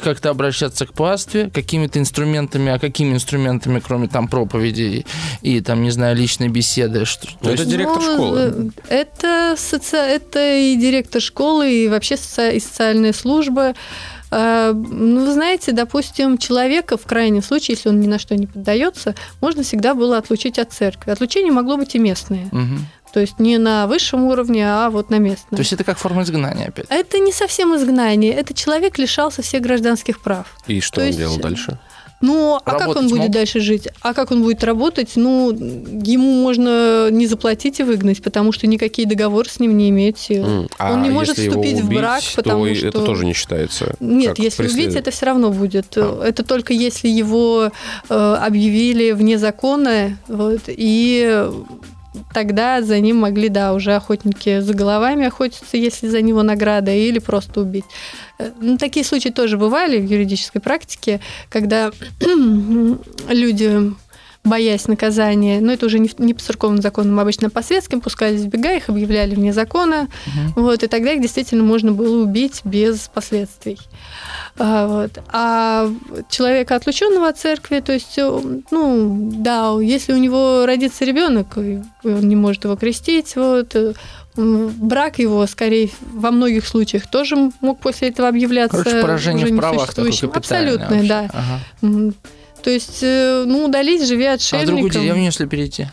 [0.04, 5.06] как-то обращаться к пастве, какими-то инструментами, а какими инструментами, кроме там проповедей
[5.42, 7.06] и там, не знаю, личной беседы?
[7.06, 8.72] Что, Ну, то это есть- директор Ну, школы.
[8.90, 9.98] Это, соци...
[9.98, 13.74] это и директор школы, и вообще соци- и социальная служба.
[14.34, 18.48] А, Ну, вы знаете, допустим, человека в крайнем случае, если он ни на что не
[18.48, 21.12] поддается, можно всегда было отлучить от церкви.
[21.12, 22.48] Отлучение могло быть и местное.
[22.52, 22.86] Мгм.
[23.14, 25.58] То есть не на высшем уровне, а вот на местном.
[25.58, 26.86] То есть это как форма изгнания опять.
[26.90, 28.32] Это не совсем изгнание.
[28.34, 30.46] Это человек лишался всех гражданских прав.
[30.68, 31.78] И что то он есть- делал дальше?
[32.24, 33.32] Ну, а как он будет мог?
[33.32, 33.88] дальше жить?
[34.02, 35.14] А как он будет работать?
[35.16, 40.20] Ну, ему можно не заплатить и выгнать, потому что никакие договоры с ним не имеют
[40.20, 40.48] силы.
[40.48, 43.34] М, А Он не может вступить в убить, брак, то потому что- это тоже не
[43.34, 43.96] считается.
[44.00, 45.00] Нет, как если убить, преследование.
[45.00, 45.98] это все равно будет.
[45.98, 46.24] А.
[46.24, 47.72] Это только если его
[48.10, 51.50] э, объявили вне закона, вот, и
[52.34, 57.20] тогда за ним могли, да, уже охотники за головами охотиться, если за него награда, или
[57.20, 57.86] просто убить.
[58.40, 61.92] Э, Ну, такие случаи тоже бывали в юридической практике, когда
[63.30, 63.94] люди
[64.44, 68.48] боясь наказания, но это уже не, не по церковным законам, обычно по светским, пускались в
[68.48, 70.64] бега, их объявляли вне закона, Мгм.
[70.64, 73.78] вот, и тогда их действительно можно было убить без последствий.
[74.58, 75.12] А, вот.
[75.32, 75.90] а
[76.30, 81.80] человека, отлученного от церкви, то есть, э, ну, да, если у него родится ребенок, и
[82.04, 83.94] он не может его крестить, вот, э,
[84.36, 89.58] брак его, скорее, во многих случаях тоже мог после этого объявляться Короче, поражение уже в
[89.58, 91.08] правах такое Абсолютное, вообще.
[91.08, 91.30] да.
[91.32, 92.14] Ага.
[92.64, 94.76] То есть, э, ну, удалить, живи А в отшельником.
[94.76, 95.88] другую деревню, если перейти?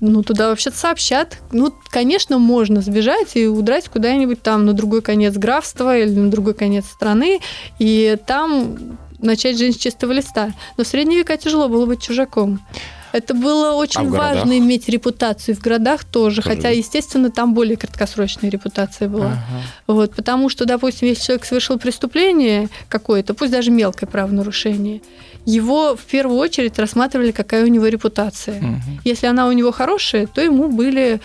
[0.00, 1.38] Ну, туда вообще сообщат.
[1.52, 6.54] Ну, конечно, можно сбежать и удрать куда-нибудь там на другой конец графства или на другой
[6.54, 7.40] конец страны,
[7.78, 10.52] и там начать жизнь с чистого листа.
[10.76, 12.60] Но в средние века тяжело было быть чужаком.
[13.12, 14.36] Это было очень А городах?
[14.36, 15.54] важно иметь репутацию.
[15.56, 16.68] В городах тоже, Тоже, хотя, да?
[16.70, 19.26] естественно, там более краткосрочная репутация была.
[19.26, 19.62] Ага.
[19.86, 25.00] Вот, потому что, допустим, если человек совершил преступление какое-то, пусть даже мелкое правонарушение,
[25.46, 28.60] его в первую очередь рассматривали, какая у него репутация.
[28.60, 29.00] Мгм.
[29.04, 31.20] Если она у него хорошая, то ему были,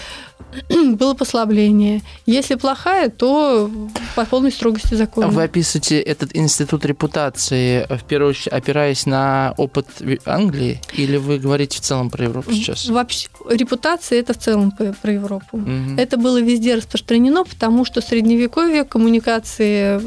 [0.95, 2.01] было послабление.
[2.25, 3.69] Если плохая, то
[4.15, 5.27] по полной строгости закона.
[5.27, 9.87] Вы описываете этот институт репутации, в первую очередь, опираясь на опыт
[10.25, 12.87] Англии, или вы говорите в целом про Европу сейчас?
[12.87, 15.57] Вообще, репутация это в целом про Европу.
[15.57, 15.97] Мгм.
[15.97, 20.01] Это было везде распространено, потому что в средневековье коммуникации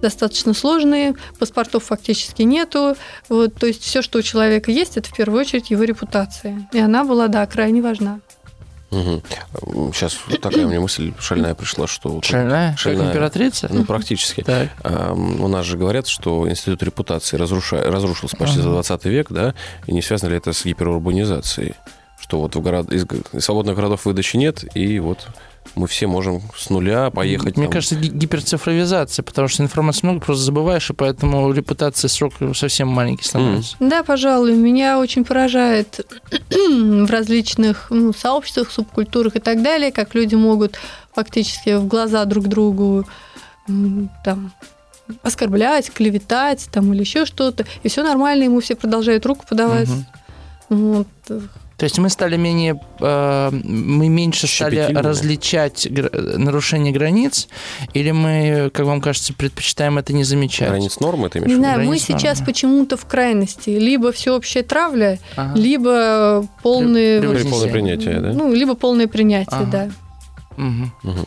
[0.00, 2.96] достаточно сложные, паспортов фактически нету.
[3.28, 6.68] Вот, то есть все, что у человека есть, это в первую очередь его репутация.
[6.72, 8.20] И она была, да, крайне важна.
[8.90, 9.92] Угу.
[9.92, 12.20] Сейчас такая мне мысль шальная пришла, что...
[12.22, 12.74] Шальная?
[12.76, 13.06] Шальная.
[13.06, 13.68] Как императрица?
[13.70, 14.42] Ну, практически.
[14.42, 14.70] Так.
[14.82, 17.82] А, У нас же говорят, что институт репутации разруша...
[17.82, 19.54] разрушился почти за 20 век, да,
[19.86, 21.74] и не связано ли это с гиперурбанизацией?
[22.18, 22.90] Что вот в город...
[22.90, 23.06] из
[23.44, 25.28] свободных городов выдачи нет, и вот
[25.74, 27.56] мы все можем с нуля поехать.
[27.56, 27.72] Мне там.
[27.72, 33.24] кажется, ги- гиперцифровизация, потому что информации много, просто забываешь, и поэтому репутация срок совсем маленький
[33.24, 33.76] становится.
[33.80, 36.06] Да, пожалуй, меня очень поражает
[36.50, 40.78] в различных ну, сообществах, субкультурах и так далее, как люди могут
[41.14, 43.04] фактически в глаза друг другу
[44.24, 44.52] там
[45.22, 49.88] оскорблять, клеветать там или еще что-то, и все нормально, ему все продолжают руку подавать.
[49.88, 50.06] Мгм.
[50.68, 51.08] Вот.
[51.78, 57.46] То есть мы стали менее, э, мы меньше стали различать нарушение границ,
[57.94, 60.70] или мы, как вам кажется, предпочитаем это не замечать?
[60.70, 61.70] Границ нормы, ты имеешь Не в виду?
[61.72, 63.70] знаю, мы сейчас почему-то в крайности.
[63.70, 65.56] Либо всеобщая травля, Ага.
[65.56, 68.32] либо полное, При- Полное принятие, да?
[68.32, 69.70] ну, либо полное принятие, Ага.
[69.70, 69.90] да.
[70.58, 71.26] Мгм.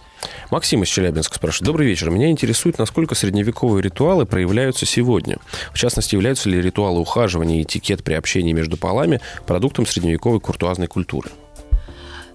[0.49, 1.65] Максим из Челябинска спрашивает.
[1.65, 2.09] Добрый вечер.
[2.09, 5.37] Меня интересует, насколько средневековые ритуалы проявляются сегодня.
[5.73, 10.87] В частности, являются ли ритуалы ухаживания и этикет при общении между полами продуктом средневековой куртуазной
[10.87, 11.31] культуры?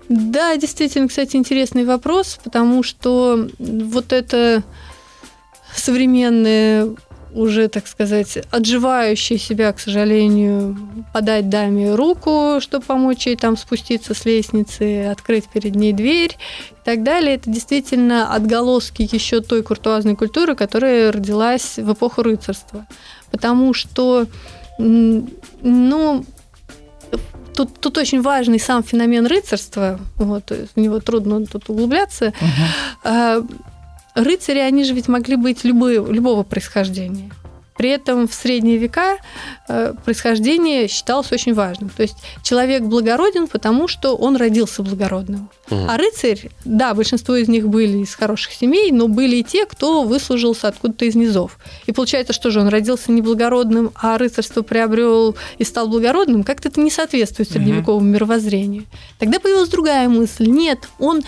[0.09, 4.62] Да, действительно, кстати, интересный вопрос, потому что вот это
[5.74, 6.94] современное
[7.32, 10.76] уже, так сказать, отживающее себя, к сожалению,
[11.12, 16.36] подать даме руку, чтобы помочь ей там спуститься с лестницы, открыть перед ней дверь
[16.70, 17.36] и так далее.
[17.36, 22.86] Это действительно отголоски еще той куртуазной культуры, которая родилась в эпоху рыцарства.
[23.30, 24.26] Потому что,
[24.78, 26.24] ну,
[27.54, 32.32] тут, тут очень важный сам феномен рыцарства, вот, в него трудно тут углубляться.
[33.02, 33.42] А,
[34.16, 37.30] Рыцари, они же ведь могли быть любые, любого происхождения.
[37.76, 39.18] При этом в средние века
[39.68, 41.90] э, происхождение считалось очень важным.
[41.90, 45.50] То есть человек благороден, потому что он родился благородным.
[45.68, 45.90] Мгм.
[45.90, 50.04] А рыцарь, да, большинство из них были из хороших семей, но были и те, кто
[50.04, 51.58] выслужился откуда-то из низов.
[51.84, 56.80] И получается, что же он родился неблагородным, а рыцарство приобрел и стал благородным, как-то это
[56.80, 58.84] не соответствует средневековому мировоззрению.
[59.18, 60.46] Тогда появилась другая мысль.
[60.46, 61.22] Нет, он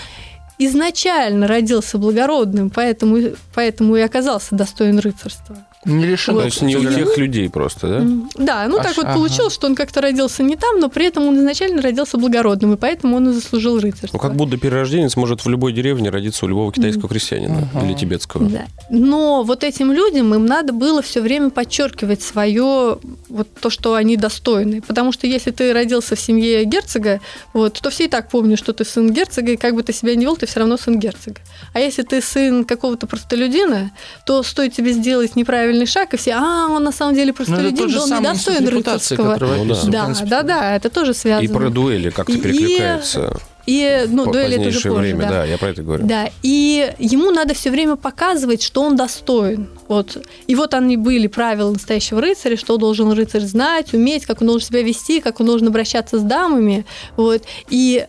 [0.58, 3.18] изначально родился благородным, поэтому,
[3.54, 5.67] поэтому и оказался достоин рыцарства.
[5.88, 8.06] Не лишен То есть не у тех людей просто, да?
[8.36, 9.14] Да, ну Аж- так вот ага.
[9.14, 12.76] получилось, что он как-то родился не там, но при этом он изначально родился благородным, и
[12.76, 14.10] поэтому он и заслужил рыцарство.
[14.12, 17.86] Ну, как Будда перерожденец может в любой деревне родиться у любого китайского крестьянина Ага.
[17.86, 18.48] или тибетского.
[18.48, 18.66] Да.
[18.90, 24.16] Но вот этим людям им надо было все время подчеркивать свое вот то, что они
[24.16, 24.82] достойны.
[24.82, 27.20] Потому что если ты родился в семье герцога,
[27.52, 30.14] вот, то все и так помнят, что ты сын герцога, и как бы ты себя
[30.14, 31.40] ни вел, ты все равно сын герцога.
[31.72, 33.92] А если ты сын какого-то простолюдина,
[34.26, 35.36] то стоит тебе сделать
[35.78, 38.08] неправильный шаг, и все, а, он на самом деле Ну, простолюдин, тот же да он
[38.08, 39.32] не самый институт достоин репутации, рыцарского.
[39.34, 40.14] который Ну да.
[40.14, 41.44] Да, да, да, это тоже связано.
[41.44, 45.20] И про дуэли как-то перекликается И, ну, в дуэли это уже позже, время.
[45.20, 45.28] да.
[45.28, 46.06] Да, я про это говорю.
[46.06, 49.68] Да, и ему надо все время показывать, что он достоин.
[49.88, 50.16] Вот.
[50.46, 54.68] И вот они были правила настоящего рыцаря, что должен рыцарь знать, уметь, как он должен
[54.68, 56.86] себя вести, как он должен обращаться с дамами.
[57.16, 57.42] Вот.
[57.68, 58.06] И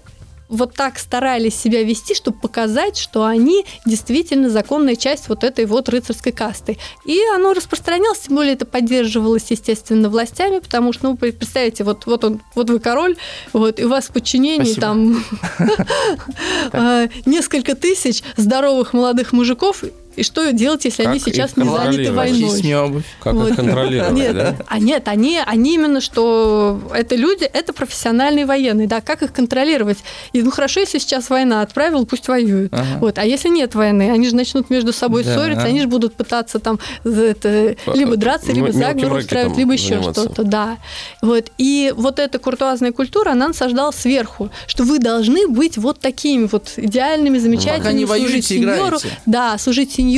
[0.50, 5.88] вот так старались себя вести, чтобы показать, что они действительно законная часть вот этой вот
[5.90, 6.78] рыцарской касты.
[7.06, 12.06] И оно распространялось, тем более это поддерживалось, естественно, властями, потому что, ну, вы представьте, вот,
[12.08, 13.16] вот он, вот вы король,
[13.54, 14.82] вот, и у вас в подчинении Спасибо.
[14.82, 15.26] там
[16.74, 19.84] а, несколько тысяч здоровых молодых мужиков,
[20.20, 22.60] и что делать, если они Как их сейчас не заняты войной?
[22.62, 23.04] мне обувь.
[23.22, 23.50] Как Вот.
[23.50, 24.56] их контролировать, Нет, да?
[24.68, 29.98] а нет, они, они именно что это люди, это профессиональные военные, да, как их контролировать?
[30.34, 32.74] И ну хорошо, если сейчас война отправил, пусть воюют.
[32.74, 32.98] Ага.
[33.00, 35.36] Вот, а если нет войны, они же начнут между собой Да.
[35.36, 39.74] ссориться, они же будут пытаться там за это, либо драться, М- либо заговор устраивать, либо
[39.74, 40.22] еще заниматься.
[40.24, 40.78] что-то, да.
[41.22, 46.48] Вот и вот эта куртуазная культура, она насаждала сверху, что вы должны быть вот такими
[46.52, 49.18] вот идеальными, замечательными, Пока не служить воюете, сеньору, играете.
[49.26, 50.09] да, служить сеньору,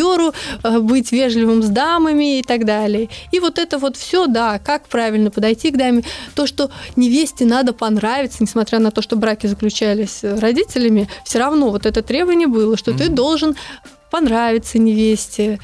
[0.63, 3.09] э, быть вежливым с дамами и так далее.
[3.31, 6.03] И вот это вот все, да, как правильно подойти к даме,
[6.35, 11.69] то, что невесте надо понравиться, несмотря на то, что браки заключались э, родителями, все равно
[11.69, 13.55] вот это требование было, что ты должен
[14.11, 15.59] понравиться невесте,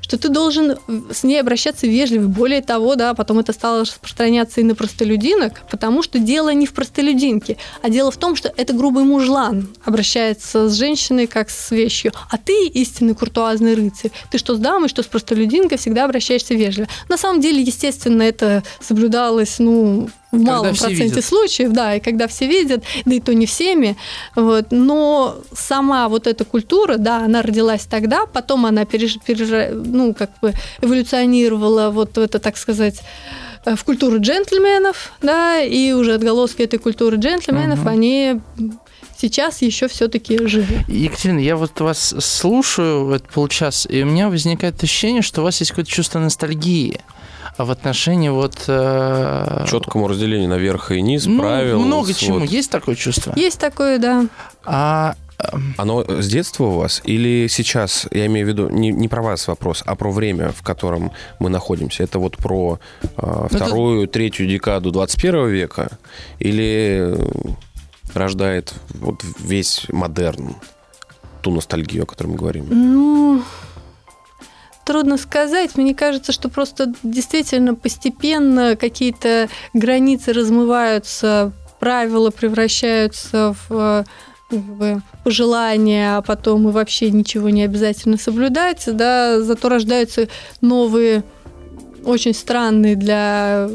[0.00, 0.78] что ты должен
[1.12, 2.28] с ней обращаться вежливо.
[2.28, 6.72] Более того, да, потом это стало распространяться и на простолюдинок, потому что дело не в
[6.72, 12.12] простолюдинке, а дело в том, что это грубый мужлан обращается с женщиной как с вещью,
[12.30, 14.12] а ты истинный куртуазный рыцарь.
[14.30, 16.88] Ты что с дамой, что с простолюдинкой всегда обращаешься вежливо.
[17.08, 21.24] На самом деле, естественно, это соблюдалось, ну, в малом все проценте видят.
[21.24, 23.96] случаев, да, и когда все видят, да и то не всеми,
[24.36, 30.14] вот, но сама вот эта культура, да, она родилась тогда, потом она переж, переж- ну,
[30.14, 30.52] как бы
[30.82, 33.00] эволюционировала вот в это, так сказать,
[33.64, 37.88] э, в культуру джентльменов, да, и уже отголоски этой культуры джентльменов, Мгм.
[37.88, 38.40] они
[39.16, 40.84] сейчас еще все-таки живы.
[40.88, 45.58] Екатерина, я вот вас слушаю вот полчаса, и у меня возникает ощущение, что у вас
[45.60, 47.00] есть какое-то чувство ностальгии
[47.58, 48.64] а в отношении вот...
[48.68, 49.64] Э...
[49.68, 51.80] Четкому разделению на верх и низ, ну, правил.
[51.80, 52.38] Много чему.
[52.38, 52.48] Вот...
[52.48, 53.32] Есть такое чувство?
[53.36, 54.26] Есть такое, да.
[54.64, 55.16] А
[55.76, 59.48] оно с детства у вас или сейчас, я имею в виду, не, не про вас
[59.48, 62.04] вопрос, а про время, в котором мы находимся?
[62.04, 64.12] Это вот про э, вторую, Это...
[64.12, 65.98] третью декаду 21 века
[66.38, 67.16] или
[68.14, 70.56] рождает вот весь модерн,
[71.42, 72.66] ту ностальгию, о которой мы говорим?
[72.70, 73.42] Ну,
[74.88, 75.76] трудно сказать.
[75.76, 84.06] Мне кажется, что просто действительно постепенно какие-то границы размываются, правила превращаются в
[84.48, 90.28] как бы, пожелания, а потом и вообще ничего не обязательно соблюдать, да, зато рождаются
[90.62, 91.22] новые,
[92.02, 93.68] очень странные для,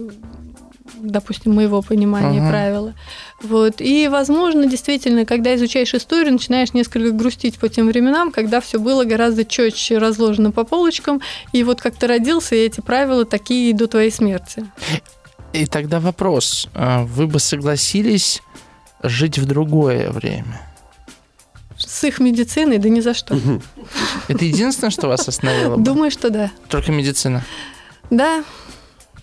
[0.95, 2.49] допустим, моего понимания ага.
[2.49, 2.93] правила.
[3.43, 3.81] Вот.
[3.81, 9.03] И, возможно, действительно, когда изучаешь историю, начинаешь несколько грустить по тем временам, когда все было
[9.03, 11.21] гораздо четче разложено по полочкам,
[11.51, 14.65] и вот как ты родился, и эти правила такие и до твоей смерти.
[15.51, 16.67] И тогда вопрос.
[16.73, 18.41] А вы бы согласились
[19.03, 20.61] жить в другое время?
[21.77, 22.77] С их медициной?
[22.77, 23.37] Да ни за что.
[24.29, 25.77] Это единственное, что вас остановило?
[25.77, 26.49] Думаю, что да.
[26.69, 27.43] Только медицина?
[28.09, 28.43] Да.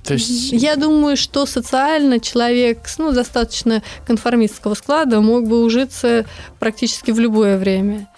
[0.05, 0.53] То есть...
[0.53, 6.24] Я думаю, что социально человек ну, достаточно конформистского склада мог бы ужиться
[6.59, 8.09] практически в любое время.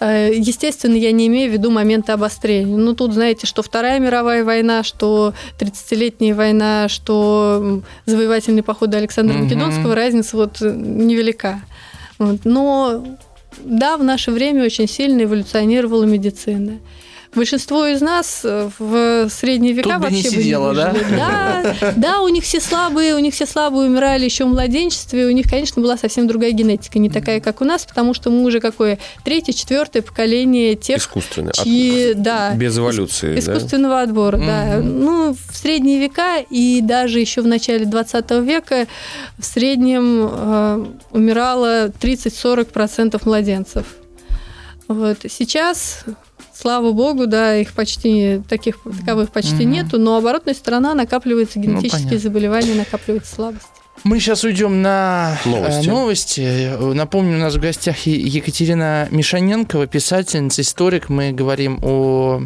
[0.00, 2.76] Э, естественно, я не имею в виду моменты обострения.
[2.76, 9.44] Ну, тут, знаете, что Вторая мировая война, что 30-летняя война, что завоевательные походы Александра угу.
[9.44, 11.62] Македонского, разница вот невелика.
[12.18, 12.40] Вот.
[12.44, 13.04] Но
[13.58, 16.78] да, в наше время очень сильно эволюционировала медицина.
[17.34, 21.74] Большинство из нас э, в средние века Тут вообще бы не сидела, бы не да?
[21.80, 25.30] Да, да, у них все слабые, у них все слабые умирали еще в младенчестве, у
[25.30, 28.60] них, конечно, была совсем другая генетика, не такая, как у нас, потому что мы уже
[28.60, 32.22] какое третье, четвертое поколение тех, Искусственное, чьи, от...
[32.22, 34.02] да, без эволюции, искусственного да?
[34.02, 34.80] отбора, mm да.
[34.80, 38.86] Ну, в средние века и даже еще в начале 20 века
[39.38, 43.86] в среднем э, умирало 30-40% младенцев.
[44.88, 45.18] Вот.
[45.28, 46.04] Сейчас
[46.54, 49.64] Слава богу, да, их почти таких таковых почти угу.
[49.64, 53.66] нету, но оборотная сторона накапливается ну, генетические ну, заболевания, накапливается слабость.
[54.04, 55.88] Мы сейчас уйдем на э, новости.
[55.88, 56.94] новости.
[56.94, 61.08] Напомню, у нас в гостях Екатерина Мишаненкова, писательница, историк.
[61.08, 62.42] Мы говорим о,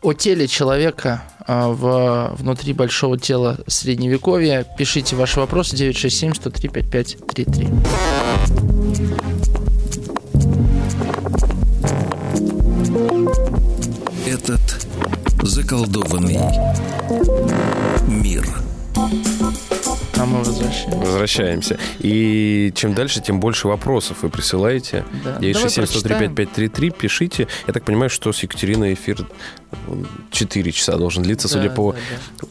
[0.00, 4.66] о теле человека э, в, внутри большого тела средневековья.
[4.78, 8.81] Пишите ваши вопросы 967 103 5533.
[14.42, 14.86] Этот
[15.42, 16.38] заколдованный
[18.08, 18.46] мир.
[20.16, 20.98] А мы возвращаемся.
[20.98, 21.78] Возвращаемся.
[22.00, 25.04] И чем дальше, тем больше вопросов вы присылаете.
[25.24, 25.38] Да.
[25.38, 27.48] 967 пишите.
[27.66, 29.26] Я так понимаю, что с Екатериной эфир
[30.30, 31.98] 4 часа должен длиться, да, судя по да,
[32.40, 32.48] да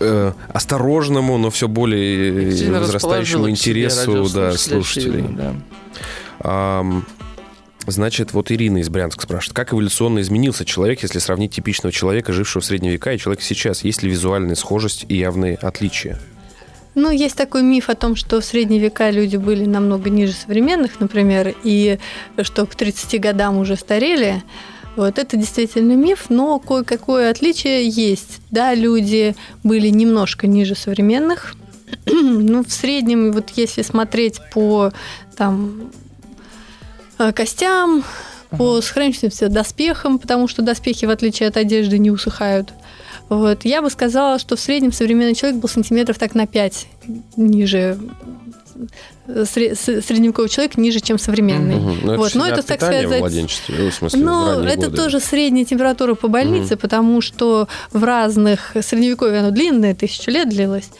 [0.00, 5.24] э, осторожному, но все более возрастающему интересу да, слушателей.
[5.28, 6.84] Да.
[7.86, 12.62] Значит, вот Ирина из Брянска спрашивает, как эволюционно изменился человек, если сравнить типичного человека, жившего
[12.62, 13.82] в средние века, и человека сейчас?
[13.82, 16.18] Есть ли визуальная схожесть и явные отличия?
[16.94, 21.00] Ну, есть такой миф о том, что в средние века люди были намного ниже современных,
[21.00, 21.98] например, и
[22.42, 24.42] что к 30 годам уже старели.
[24.94, 28.40] Вот это действительно миф, но кое-какое отличие есть.
[28.50, 31.54] Да, люди были немножко ниже современных.
[32.06, 34.92] ну, в среднем, вот если смотреть по
[35.36, 35.90] там,
[37.18, 38.04] Э, костям,
[38.50, 42.72] по сохранившимся доспехам, потому что доспехи, в отличие от одежды, не усыхают.
[43.28, 43.64] Вот.
[43.64, 46.86] Я бы сказала, что в среднем современный человек был сантиметров так на 5
[47.36, 47.98] ниже
[49.26, 51.76] средневековый человек ниже, чем современный.
[51.76, 51.96] Угу.
[52.02, 52.28] Но вот.
[52.28, 54.96] это, Но это так сказать, в ну, в смысле, ну, это годы.
[54.96, 56.80] тоже средняя температура по больнице, угу.
[56.80, 60.90] потому что в разных средневековье оно длинное, тысячу лет длилось,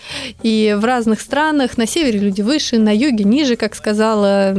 [0.43, 4.55] и в разных странах на севере люди выше, на юге ниже, как сказала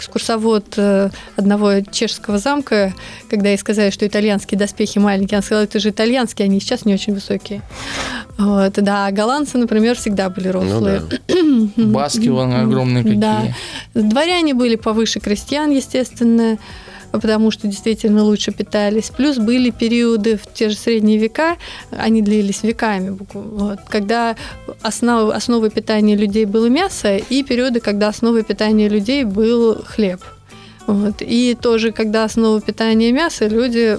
[0.00, 2.94] экскурсовод э, одного чешского замка,
[3.28, 6.94] когда ей сказали, что итальянские доспехи маленькие, она сказала, это же итальянские, они сейчас не
[6.94, 7.60] очень высокие.
[8.38, 10.79] Вот, да, а голландцы, например, всегда были рослые.
[10.79, 11.02] Ну, да.
[11.76, 13.20] Баски вон огромные какие.
[13.20, 13.42] Да.
[13.94, 16.58] Дворяне были повыше крестьян, естественно
[17.12, 19.10] потому что действительно лучше питались.
[19.10, 21.56] Плюс были периоды в те же средние века,
[21.90, 24.36] они длились веками, вот, когда
[24.82, 30.20] основ, основой питания людей было мясо, и периоды, когда основой питания людей был хлеб.
[30.86, 31.16] Вот.
[31.20, 33.98] И тоже, когда основа питания мяса, люди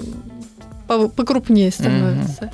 [0.86, 2.44] покрупнее становятся.
[2.44, 2.52] Mm-hmm.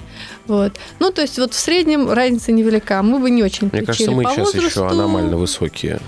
[0.49, 0.73] Вот.
[0.99, 3.03] Ну, то есть вот в среднем разница невелика.
[3.03, 4.67] Мы бы не очень Мне кажется, мы по сейчас возрасту.
[4.69, 6.01] еще аномально высокие.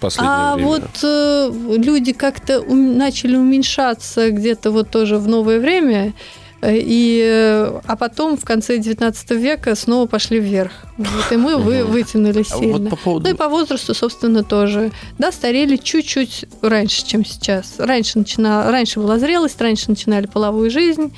[0.00, 0.68] последнее А время?
[0.68, 6.12] вот э, люди как-то ум- начали уменьшаться где-то вот тоже в новое время,
[6.60, 10.72] э, и, э, а потом в конце 19 века снова пошли вверх.
[10.96, 12.78] Вот, и мы вы, вытянули А сильно.
[12.78, 13.26] Вот по поводу...
[13.28, 14.90] Ну и по возрасту, собственно, тоже.
[15.18, 17.74] Да, старели чуть-чуть раньше, чем сейчас.
[17.78, 18.70] Раньше, начина...
[18.70, 21.12] раньше была зрелость, раньше начинали половую жизнь.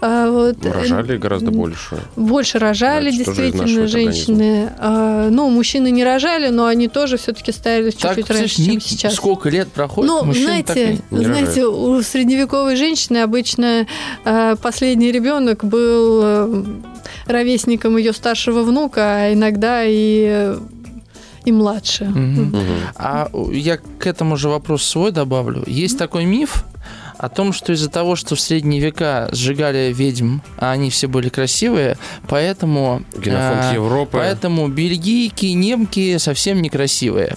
[0.00, 0.64] А, вот.
[0.64, 1.98] Рожали гораздо больше.
[2.14, 4.72] Больше рожали, тоже действительно, женщины.
[4.78, 8.80] А, ну, мужчины не рожали, но они тоже все-таки старились Так, чуть-чуть раньше, слышь, чем
[8.80, 9.14] сейчас.
[9.14, 13.86] сколько лет проходит, Ну, мужчина так знаете, и- не знаете, у средневековой женщины обычно
[14.24, 16.64] э, последний ребенок был э,
[17.26, 20.58] ровесником ее старшего внука, а иногда и, э,
[21.44, 22.04] и младше.
[22.04, 22.42] Мгм.
[22.44, 22.64] Мгм.
[22.94, 25.64] А я к этому же вопрос свой добавлю.
[25.66, 26.64] Есть такой миф
[27.18, 31.28] о том, что из-за того, что в средние века сжигали ведьм, а они все были
[31.28, 31.98] красивые,
[32.28, 33.02] поэтому...
[33.12, 34.18] Генофонд а, Европы.
[34.18, 37.36] Поэтому бельгийки, немки совсем некрасивые.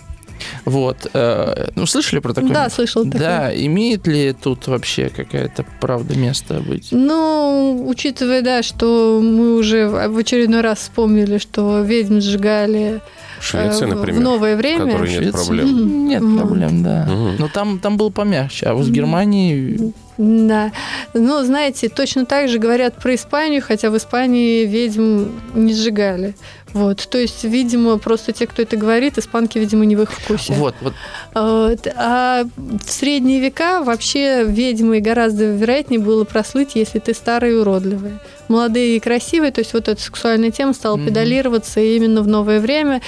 [0.65, 1.07] Вот.
[1.13, 3.19] э, Ну, слышали про такой Да, слышал такое.
[3.19, 6.89] Да, имеет ли тут вообще какая-то правда место быть?
[6.91, 13.01] Ну, учитывая, да, что мы уже в очередной раз вспомнили, что ведьм сжигали
[13.41, 14.19] В Швеции, э, в- например.
[14.21, 14.85] в новое время.
[14.85, 15.45] которой нет Швеции?
[15.45, 16.05] проблем.
[16.07, 16.37] Нет Мгм.
[16.37, 17.07] проблем, да.
[17.09, 17.35] Мгм.
[17.39, 18.67] Но там, там был помягче.
[18.67, 20.71] А вот в Германии Да.
[21.15, 25.25] Ну, знаете, точно так же говорят про Испанию, хотя в Испании ведьм
[25.55, 26.35] не сжигали.
[26.73, 27.07] Вот.
[27.09, 30.53] То есть, видимо, просто те, кто это говорит, испанки, видимо, не в их вкусе.
[30.53, 30.93] вот, вот
[31.33, 31.87] Вот.
[31.97, 38.11] А в средние века вообще ведьмой гораздо вероятнее было прослыть, если ты старый и уродливый.
[38.51, 41.07] Молодые и красивые, то есть вот эта сексуальная тема стала Мгм.
[41.07, 43.01] педалироваться именно в новое время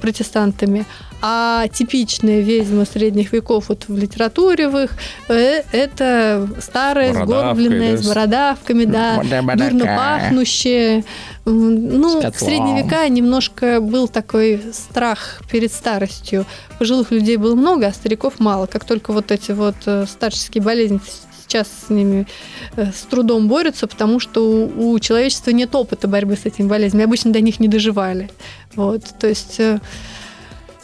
[0.00, 0.84] протестантами.
[1.26, 4.90] А типичная ведьма средних веков вот в литературе в их,
[5.28, 9.56] э, это Бородавкой, сгорбленная, да, с бородавками, да, Бородавка.
[9.56, 11.04] дурно пахнущая.
[11.46, 16.44] М, Ну, в средние века немножко был такой страх перед старостью.
[16.78, 18.66] Пожилых людей было много, а стариков мало.
[18.66, 21.00] Как только вот эти вот э, старческие болезни
[21.54, 22.26] сейчас с ними
[22.76, 27.04] э, с трудом борются, потому что у, у человечества нет опыта борьбы с этими болезнями.
[27.04, 28.30] Обычно до них не доживали.
[28.74, 29.60] Вот, то есть...
[29.60, 29.78] э,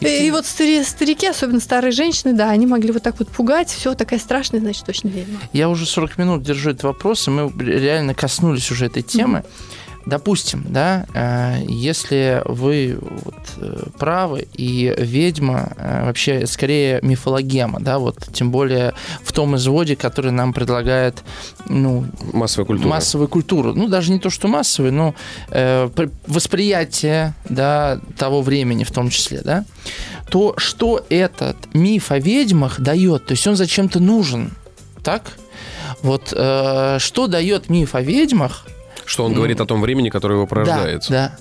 [0.00, 3.68] И, и вот стари- старики, особенно старые женщины, да, они могли вот так вот пугать,
[3.68, 5.40] все, такая страшная, значит, точно ведьма.
[5.52, 9.42] Я уже 40 минут держу этот вопрос, и мы реально коснулись уже этой темы.
[10.10, 17.98] Допустим, да, э, если вы вот, э, правы, и ведьма э, вообще скорее мифологема, да,
[18.00, 18.92] вот тем более
[19.22, 21.22] в том изводе, который нам предлагает,
[21.68, 22.88] ну, Массовая культура.
[22.88, 23.72] массовую культуру.
[23.72, 25.14] Ну, даже не то, что массовую, но
[25.50, 29.64] э, при- восприятие да, того времени в том числе, да,
[30.28, 33.26] то что этот миф о ведьмах дает?
[33.26, 34.50] То есть он зачем-то нужен,
[35.04, 35.22] так?
[36.02, 38.66] Вот э, что дает миф о ведьмах?
[39.10, 41.04] Что он говорит о том времени, которое его порождает.
[41.08, 41.34] Да,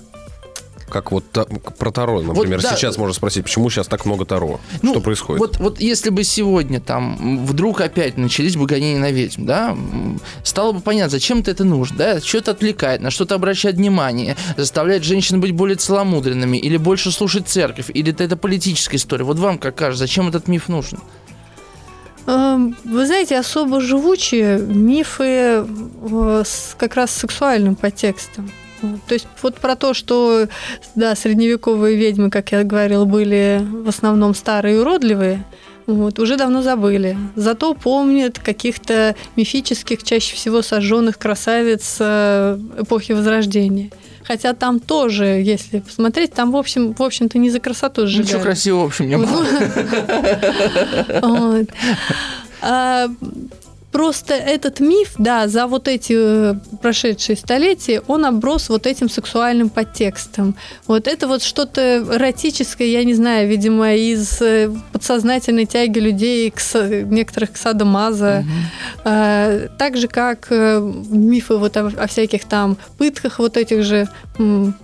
[0.88, 2.60] Как вот та- про Таро, например.
[2.60, 2.74] да.
[2.74, 4.58] Сейчас можно спросить, почему сейчас так много Таро?
[4.82, 5.38] Ну, Что происходит?
[5.38, 9.76] Вот, вот если бы сегодня там вдруг опять начались бы гонения на ведьм, да,
[10.42, 15.40] стало бы понятно, зачем это нужно, да, что-то отвлекает, на что-то обращать внимание, заставляет женщин
[15.40, 19.22] быть более целомудренными, или больше слушать церковь, или это, это политическая история.
[19.24, 20.98] Вот вам как кажется, зачем этот миф нужен?
[22.30, 28.50] Эм, Вы знаете, особо живучие мифы э, с как раз сексуальным подтекстом.
[28.80, 30.46] То есть вот про то, что
[30.94, 35.44] да, средневековые ведьмы, как я говорила, были в основном старые и уродливые,
[35.86, 37.16] вот, уже давно забыли.
[37.34, 43.90] Зато помнят каких-то мифических, чаще всего сожженных красавиц э, эпохи Возрождения.
[44.30, 48.28] Хотя там тоже, если посмотреть, там, в общем, в общем-то, не за красоту сжигали.
[48.28, 49.44] Ничего красивого, в общем, не было.
[53.92, 59.68] Просто этот миф, да, за вот эти э, прошедшие столетия, он оброс вот этим сексуальным
[59.68, 60.54] подтекстом.
[60.86, 66.60] Вот это вот что-то эротическое, я не знаю, видимо, из э, подсознательной тяги людей к
[67.04, 68.44] некоторых к садомаза.
[69.04, 74.08] А, Так же, как э, мифы вот о, о всяких там пытках вот этих же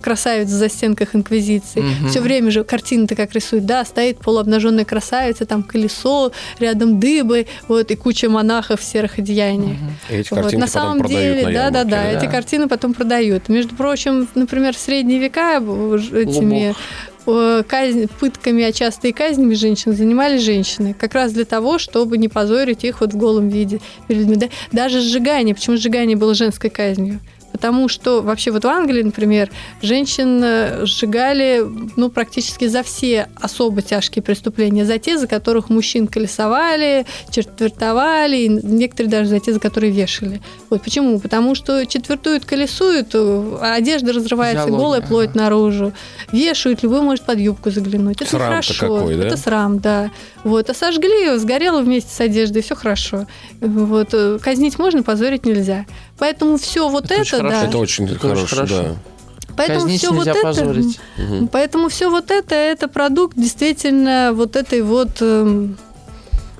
[0.01, 1.81] красавиц в застенках Инквизиции.
[1.81, 2.09] Мгм.
[2.09, 7.89] Все время же картины-то как рисуют, да, стоит полуобнаженная красавица, там колесо, рядом дыбы, вот,
[7.89, 9.77] и куча монахов в серых одеяниях.
[10.09, 12.11] И эти Вот, На самом продают деле, на да, да, да, да?
[12.19, 13.47] эти картины потом продают.
[13.49, 16.73] Между прочим, например, в средние века этими
[17.27, 22.17] э, казнь- пытками, а часто и казнями женщин занимались женщины, как раз для того, чтобы
[22.17, 24.35] не позорить их вот в голом виде перед людьми.
[24.37, 27.19] Да- Даже сжигание, почему сжигание было женской казнью?
[27.51, 29.49] Потому что вообще вот в Англии, например,
[29.81, 31.63] женщин э, сжигали
[31.95, 34.85] ну, практически за все особо тяжкие преступления.
[34.85, 40.41] За те, за которых мужчин колесовали, четвертовали, и некоторые даже за те, за которые вешали.
[40.69, 41.19] Вот почему?
[41.19, 45.39] Потому что четвертуют, колесуют, э, а одежда разрывается, Физиология, голая плоть ага.
[45.39, 45.93] наружу.
[46.31, 48.21] Вешают, любой может под юбку заглянуть.
[48.21, 48.97] Это Срам-то хорошо.
[48.97, 49.27] какой, да?
[49.27, 50.11] Это срам, да.
[50.43, 50.69] Вот.
[50.69, 53.27] А сожгли сгорело вместе с одеждой, все хорошо.
[53.61, 54.09] Вот.
[54.13, 55.85] э, Казнить можно, позорить нельзя.
[56.17, 57.63] Поэтому все вот Это это, да.
[57.65, 58.81] Это очень Это хорошо, хорошо.
[58.83, 58.95] да.
[59.55, 60.99] Поэтому Казнить все вот это, позорить.
[61.51, 65.77] Поэтому все вот это, это продукт действительно вот этой вот эм,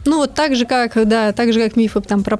[0.08, 2.39] ну вот так же как, да, так же как мифы там про,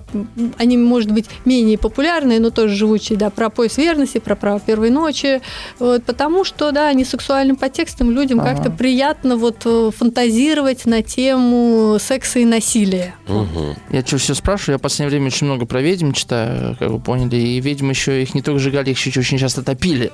[0.58, 4.90] они может быть менее популярные, но тоже живучие, да, про пояс верности, про право первой
[4.90, 5.42] ночи,
[5.80, 8.56] вот, потому что, да, они сексуальным подтекстом людям Ага.
[8.56, 13.14] как-то приятно вот э, фантазировать на тему секса и насилия.
[13.28, 13.76] Мгм.
[13.92, 17.00] Я что все спрашиваю, я в последнее время очень много про ведьм читаю, как вы
[17.00, 20.12] поняли, и ведьм еще их не только сжигали, их еще очень часто топили.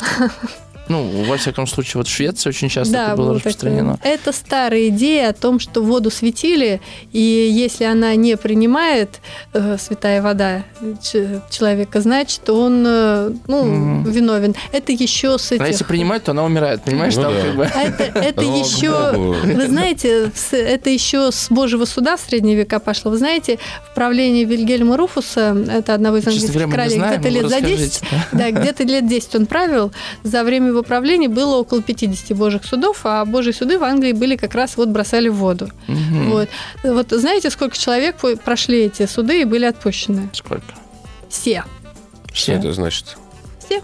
[0.88, 3.96] Ну, во всяком случае, вот в Швеции очень часто это было распространено.
[3.96, 4.12] такое.
[4.12, 6.80] Это старая идея о том, что воду светили,
[7.12, 9.20] и если она не принимает
[9.54, 10.62] э, святая вода
[11.02, 14.10] ч- человека, значит, он э, ну, Мгм.
[14.10, 14.54] виновен.
[14.72, 15.66] Это еще с А этих...
[15.68, 17.16] если принимать, то она умирает, понимаешь?
[17.16, 17.40] Ну Там да.
[17.42, 19.36] как бы- А это, это еще, Богу.
[19.42, 23.10] вы знаете, с- это еще с Божьего суда в средние века пошло.
[23.10, 23.58] Вы знаете,
[23.90, 28.38] в правлении Вильгельма Руфуса, это одного из английских королей, где-то лет за 10, расскажите, да.
[28.38, 29.90] да, где-то лет 10 он правил.
[30.24, 34.36] За время его правления было около 50 божьих судов, а божьи суды в Англии были
[34.36, 35.70] как раз вот бросали в воду.
[35.86, 36.30] Мгм.
[36.30, 36.48] Вот.
[36.82, 40.28] вот знаете, сколько человек прошли эти суды и были отпущены?
[40.32, 40.74] Сколько?
[41.28, 41.64] Все.
[42.32, 43.16] Что это значит?
[43.64, 43.82] Все.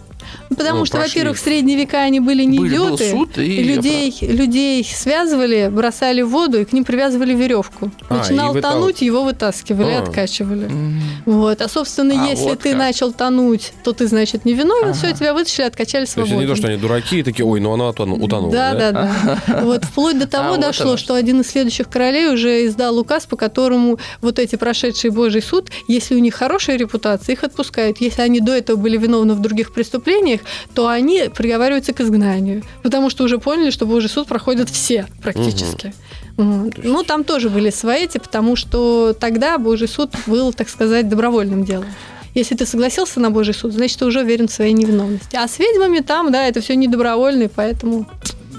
[0.50, 1.20] Ну, Потому Ну, что, прошли.
[1.20, 3.10] во-первых, в средние века они были не Были- был идиоты.
[3.10, 7.90] суд, и людей, людей связывали, бросали в воду и к ним привязывали веревку.
[8.08, 10.02] А, Начинал вытал- тонуть, его вытаскивали, А.
[10.02, 10.66] откачивали.
[10.66, 11.00] Мгм.
[11.26, 11.60] Вот.
[11.62, 12.78] А, собственно, А, если вот ты как.
[12.78, 14.92] начал тонуть, то ты, значит, не виновен, Ага.
[14.94, 16.40] все, тебя вытащили, откачали То есть свободно.
[16.40, 18.52] не то, что они дураки и такие, ой, ну она утону- утонула.
[18.52, 19.60] Да, да, да.
[19.62, 23.24] Вот вплоть до того А, вот дошло, что один из следующих королей уже издал указ,
[23.24, 27.98] по которому вот эти прошедшие Божий суд, если у них хорошая репутация, их отпускают.
[28.00, 30.39] Если они до этого были виновны в других преступлениях,
[30.74, 32.62] то они приговариваются к изгнанию.
[32.82, 35.92] Потому что уже поняли, что Божий суд проходят все практически.
[36.36, 36.74] Вот.
[36.82, 41.64] Ну, там тоже были свои эти, потому что тогда Божий суд был, так сказать, добровольным
[41.64, 41.86] делом.
[42.34, 45.36] Если ты согласился на Божий суд, значит, ты уже уверен в своей невиновности.
[45.36, 48.06] А с ведьмами там, да, это все недобровольно, и поэтому...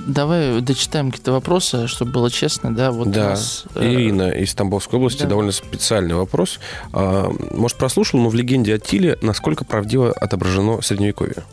[0.07, 2.91] Давай дочитаем какие-то вопросы, чтобы было честно, да?
[2.91, 5.29] Вот Да, нас, э, Ирина из Тамбовской области, да.
[5.29, 6.59] довольно специальный вопрос.
[6.91, 11.43] А, может, прослушал, но в легенде о Тиле насколько правдиво отображено Средневековье?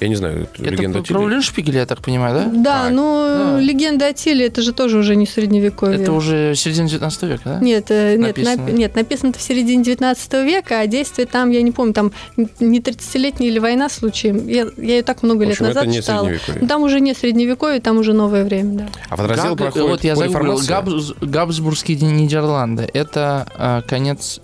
[0.00, 1.26] Я не знаю, Это легенду о про, про Тиле.
[1.26, 2.44] Уллиншпигеля, я так понимаю, да?
[2.62, 3.60] Да, А, ну, да.
[3.60, 6.00] легенда о Тиле, это же тоже уже не средневековье.
[6.00, 7.58] Это уже середина 19 века, да?
[7.60, 8.60] Нет, э, нет, Написано.
[8.62, 12.12] нап- нет, написано это в середине 19 века, а действие там, я не помню, там
[12.60, 14.46] не 30-летняя или война случаем.
[14.46, 16.24] Я, я ее так много В лет общем, назад это не читала.
[16.26, 16.62] Средневековье.
[16.62, 18.86] Ну, там уже не средневековье, там уже новое время, да.
[19.08, 20.58] А вот раздел Габ- проходит Вот я загуглил.
[20.60, 22.88] Габс- Габсбургские Нидерланды.
[22.92, 24.40] Это а, конец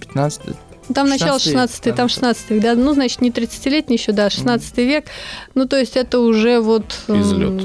[0.00, 0.40] 15
[0.92, 4.12] Ну, Там начало 16 16 там да, 16 век, да, ну, значит, не 30-летний еще,
[4.12, 5.06] да, 16 век.
[5.54, 6.84] Ну, то есть это уже вот...
[7.08, 7.62] м, Излет.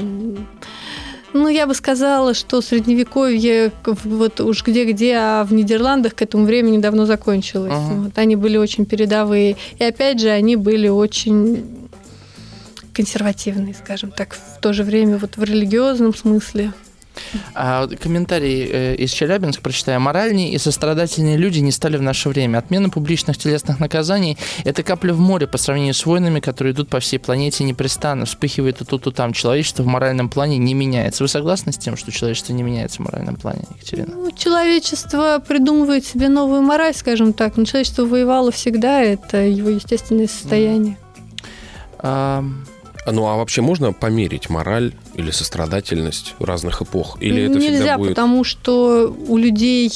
[1.34, 6.78] Ну, я бы сказала, что средневековье вот уж где-где, а в Нидерландах к этому времени
[6.78, 7.74] давно закончилось.
[7.74, 7.94] Ага.
[8.04, 9.56] Вот, они были очень передовые.
[9.78, 11.88] И опять же, они были очень
[12.94, 16.72] консервативные, скажем так, в то же время вот в религиозном смысле.
[17.54, 20.00] А комментарий э, из Челябинска прочитаю.
[20.00, 22.58] Моральные и сострадательные люди не стали в наше время.
[22.58, 27.00] Отмена публичных телесных наказаний– это капля в море по сравнению с войнами, которые идут по
[27.00, 28.24] всей планете непрестанно.
[28.26, 29.32] Вспыхивает и тут, и там.
[29.32, 31.24] Человечество в моральном плане не меняется.
[31.24, 34.14] Вы согласны с тем, что человечество не меняется в моральном плане, Екатерина?
[34.14, 37.56] Ну, человечество придумывает себе новую мораль, скажем так.
[37.56, 40.98] Но человечество воевало всегда, это его естественное состояние.
[41.98, 42.44] А, А,
[43.12, 47.18] Ну, а вообще можно померить мораль или сострадательность разных эпох?
[47.20, 48.10] Или это Нельзя, будет...
[48.10, 49.90] потому что у людей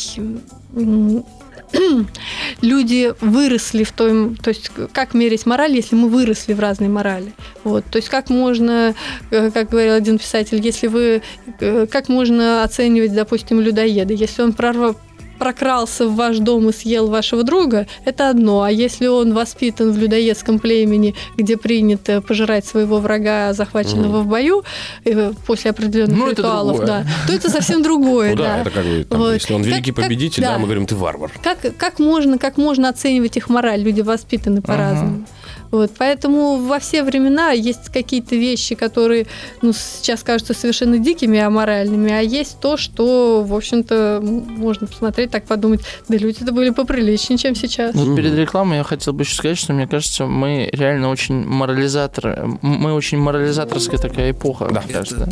[2.62, 7.32] люди выросли в том, то есть как мерить мораль, если мы выросли в разной морали.
[7.64, 8.94] Вот, то есть как можно,
[9.30, 11.22] э, как говорил один писатель, если вы,
[11.60, 14.96] э, как можно оценивать, допустим, людоеда, если он прорвал
[15.42, 18.62] прокрался в ваш дом и съел вашего друга, это одно.
[18.62, 24.62] А если он воспитан в людоедском племени, где принято пожирать своего врага, захваченного в бою,
[25.04, 26.86] э, после определенных Ну, это ритуалов, другое.
[27.04, 28.30] да, то это совсем другое.
[28.30, 29.32] Ну да, это как бы, там, Вот.
[29.34, 30.52] если он Как- великий как- победитель, да.
[30.52, 30.58] да.
[30.58, 31.30] мы говорим, ты варвар.
[31.42, 33.80] Как, как, можно, как можно оценивать их мораль?
[33.82, 35.24] Люди воспитаны по-разному.
[35.72, 39.26] Вот, поэтому во все времена есть какие-то вещи, которые
[39.62, 45.44] ну, сейчас кажутся совершенно дикими, аморальными, а есть то, что, в общем-то, можно посмотреть, так
[45.44, 47.94] подумать, да люди-то были поприличнее, чем сейчас.
[47.94, 52.58] Вот перед рекламой я хотел бы еще сказать, что мне кажется, мы реально очень морализаторы.
[52.60, 54.82] Мы очень морализаторская такая эпоха, Да.
[54.82, 55.28] мне кажется.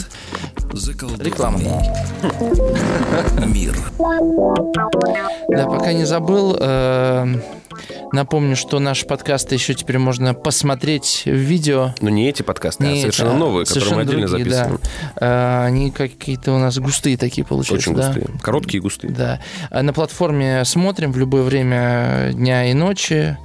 [0.56, 1.58] Этот заколдованный Реклама.
[3.46, 3.76] мир.
[5.48, 7.26] Да, пока не забыл, э,
[8.12, 11.94] напомню, что наш подкаст еще теперь можно посмотреть в видео.
[12.00, 14.80] Но не эти подкасты, а Не, совершенно а новые, которые мы совершенно отдельно другие, записываем.
[15.18, 15.64] да.
[15.64, 17.90] Они какие-то у нас густые такие получаются.
[17.90, 18.08] Очень да?
[18.08, 18.38] густые.
[18.40, 19.12] Короткие и густые.
[19.12, 19.40] Да.
[19.70, 23.36] А На платформе смотрим в любое время дня и ночи.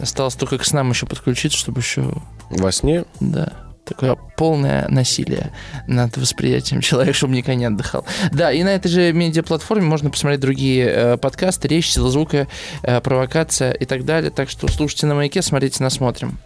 [0.00, 2.12] Осталось только к снам еще подключиться, чтобы еще,
[2.50, 3.52] Во сне да,
[3.84, 5.52] такое полное насилие
[5.86, 8.04] над восприятием человека, чтобы никогда не отдыхал.
[8.32, 12.48] Да, и на этой же медиаплатформе можно посмотреть другие э, подкасты, речь, сила звука,
[12.82, 14.30] э, провокация и так далее.
[14.30, 16.38] Так что слушайте на маяке, смотрите, насмотрим.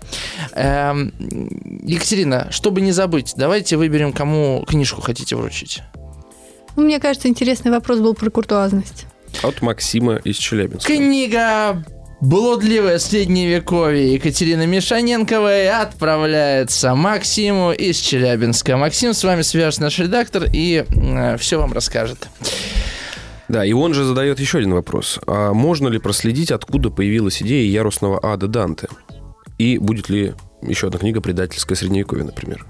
[0.53, 1.13] Эм,
[1.85, 5.83] Екатерина, чтобы не забыть, давайте выберем, кому книжку хотите вручить.
[6.77, 9.07] Ну, Мне кажется, интересный вопрос был про куртуазность.
[9.43, 10.87] от Максима из Челябинска.
[10.93, 11.85] Книга
[12.21, 18.77] «Блудливое средневековье» Екатерины Мишаненковой отправляется Максиму из Челябинска.
[18.77, 20.85] Максим, с вами свяжется наш редактор и
[21.39, 22.29] все вам расскажет.
[23.47, 25.21] Да, и он же задает еще один вопрос.
[25.27, 28.89] А можно ли проследить, откуда появилась идея ярусного ада Данте?
[29.57, 32.67] И будет ли еще одна книга «Предательское средневековье», например?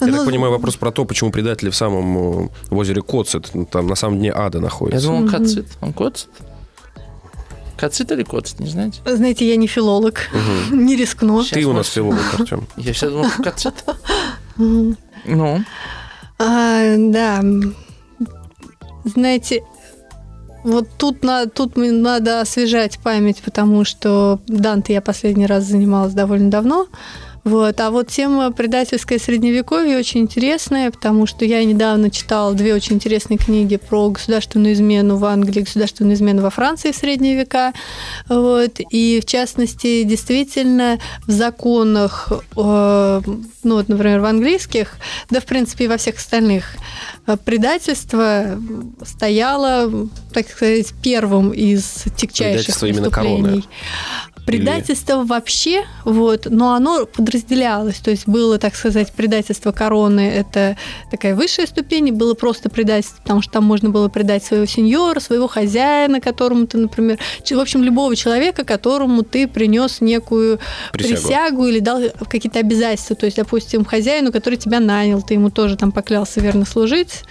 [0.00, 3.50] Я Ну, так понимаю, вопрос про то, почему предатели в самом э, в озере Коцет,
[3.54, 5.06] ну, там на самом дне ада Я находятся.
[5.06, 5.30] думал, Мгм.
[5.30, 5.66] Кацит.
[5.82, 6.28] Он Коцит?
[7.80, 9.00] Кацит или Коцит, не знаете?
[9.06, 10.84] Знаете, я не филолог, Мгм.
[10.86, 11.42] не рискну.
[11.42, 12.66] Сейчас Ты у нас филолог, Артем.
[12.76, 13.74] Я всегда думал, что Кацит.
[14.56, 14.96] Мгм.
[15.24, 15.64] Ну,
[16.38, 17.42] А, да.
[19.04, 19.62] Знаете,
[20.64, 26.12] вот тут, на, тут мне надо освежать память, потому что Данте я последний раз занималась
[26.12, 26.86] довольно давно.
[27.44, 27.80] Вот.
[27.80, 33.38] А вот тема предательское средневековье очень интересная, потому что я недавно читала две очень интересные
[33.38, 37.72] книги про государственную измену в Англии, государственную измену во Франции в средние века.
[38.28, 38.78] Вот.
[38.90, 43.20] И в частности, действительно, в законах, э,
[43.62, 44.96] ну вот, например, в английских,
[45.30, 46.76] да, в принципе, и во всех остальных,
[47.26, 48.58] э, предательство
[49.02, 53.64] стояло, так сказать, первым из тягчайших преступлений.
[54.58, 57.96] Предательство вообще, вот, но оно подразделялось.
[57.96, 60.76] То есть было, так сказать, предательство короны, это
[61.10, 65.20] такая высшая ступень, и было просто предательство, потому что там можно было предать своего сеньора,
[65.20, 67.18] своего хозяина, которому ты, например,
[67.48, 70.58] в общем, любого человека, которому ты принес некую
[70.92, 71.22] Присягу.
[71.22, 73.16] присягу, или дал какие-то обязательства.
[73.16, 77.22] То есть, допустим, хозяину, который тебя нанял, ты ему тоже там поклялся верно служить,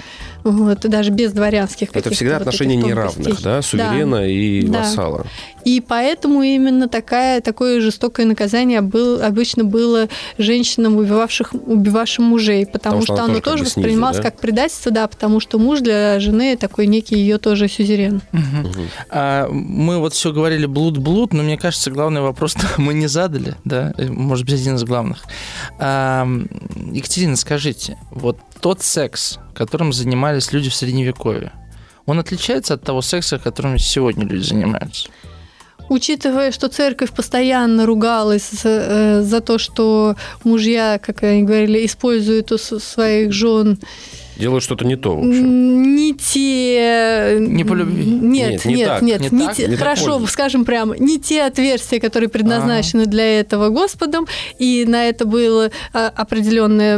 [0.44, 4.80] вот, и даже без дворянских Это всегда вот отношения неравных, да, суверена и Да.
[4.80, 5.26] вассала.
[5.66, 10.08] И поэтому именно такая, такое жестокое наказание был, обычно было
[10.38, 14.24] женщинам, убивавших, убивавшим мужей, потому, Потому что что, оно тоже как тоже снизу, воспринималось да?
[14.24, 18.22] как предательство, да, потому что муж для жены такой некий ее тоже сюзерен.
[19.10, 23.94] А, мы вот все говорили блуд-блуд, но мне кажется, главный вопрос мы не задали, да,
[23.98, 25.24] может быть, один из главных.
[25.78, 26.28] А,
[26.92, 31.52] Екатерина, скажите, вот тот секс, которым занимались люди в Средневековье,
[32.06, 35.10] он отличается от того секса, которым сегодня люди занимаются?
[35.90, 42.52] Учитывая, что церковь постоянно ругалась за, э, за то, что мужья, как они говорили, используют
[42.52, 43.80] у своих жен
[44.40, 45.96] Делают что-то не то, в общем.
[45.96, 47.38] не те...
[47.40, 48.06] Не по любви?
[48.06, 49.02] Нет, Нет, не нет, так.
[49.02, 49.56] нет, Не не так?
[49.56, 50.34] те- Не так хорошо, пользуются.
[50.34, 56.12] скажем прямо, не те отверстия, которые предназначены для этого Господом, и на это было а,
[56.16, 56.96] определенные,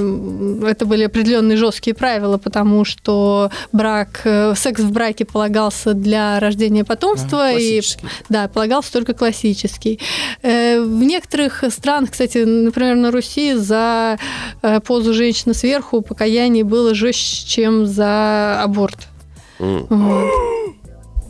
[0.70, 6.84] это были определенные жесткие правила, потому что брак, э, секс в браке полагался для рождения
[6.84, 8.06] потомства, и Классический.
[8.30, 10.00] да, полагался только классический.
[10.44, 14.18] Э, В некоторых странах, кстати, например, на Руси за
[14.62, 19.08] э, позу женщины сверху покаяние было жестче, чем за аборт.
[19.60, 20.32] М, Вот.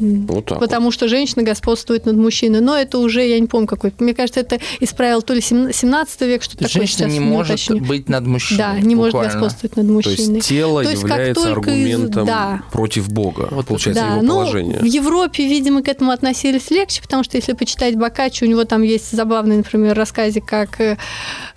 [0.02, 0.60] Вот так.
[0.60, 0.68] вот.
[0.68, 2.60] Потому что женщина господствует над мужчиной.
[2.62, 3.94] Но это уже, я не помню какой.
[4.00, 7.20] Мне кажется, это из правил то ли сем- 17 век, что-то такое Женщина сейчас не
[7.20, 7.80] может уточню.
[7.86, 8.58] быть над мужчиной.
[8.58, 9.34] Да, не может буквально.
[9.40, 10.36] господствовать над То мужчиной.
[10.36, 12.62] есть тело То есть как является из- аргументом да.
[12.72, 14.80] против Бога, Вот получается, да, его ну, положение.
[14.80, 18.82] в Европе, видимо, к этому относились легче, потому что если почитать Бокаччо, у него там
[18.82, 20.98] есть забавный, например, рассказик, как э,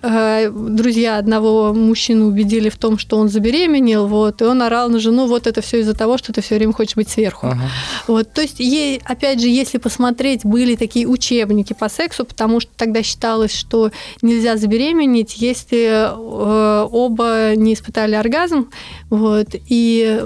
[0.01, 4.99] э, друзья одного мужчину убедили в том, что он забеременел, вот, и он орал на
[4.99, 7.47] жену, вот это все из-за того, что ты все время хочешь быть сверху.
[7.47, 7.61] Ага.
[8.07, 12.69] Вот, то есть, ей, опять же, если посмотреть, были такие учебники по сексу, потому что
[12.75, 13.91] тогда считалось, что
[14.21, 18.69] нельзя забеременеть, если э, оба не испытали оргазм.
[19.09, 20.21] Вот, и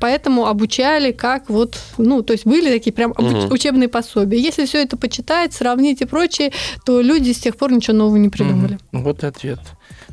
[0.00, 3.52] поэтому обучали как вот, ну, то есть были такие прям Мгм.
[3.52, 4.40] учебные пособия.
[4.40, 6.50] Если все это почитать, сравнить и прочее,
[6.84, 8.78] то люди с тех пор ничего нового не придумали.
[8.90, 9.04] Мгм.
[9.04, 9.60] Вот и ответ.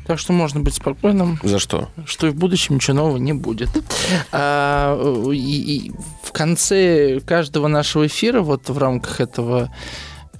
[0.06, 1.88] Так что можно быть спокойным, За что?
[2.04, 3.68] что и в будущем ничего нового не будет.
[4.32, 4.98] А,
[5.32, 5.92] и, и
[6.24, 9.70] в конце каждого нашего эфира, вот в рамках этого...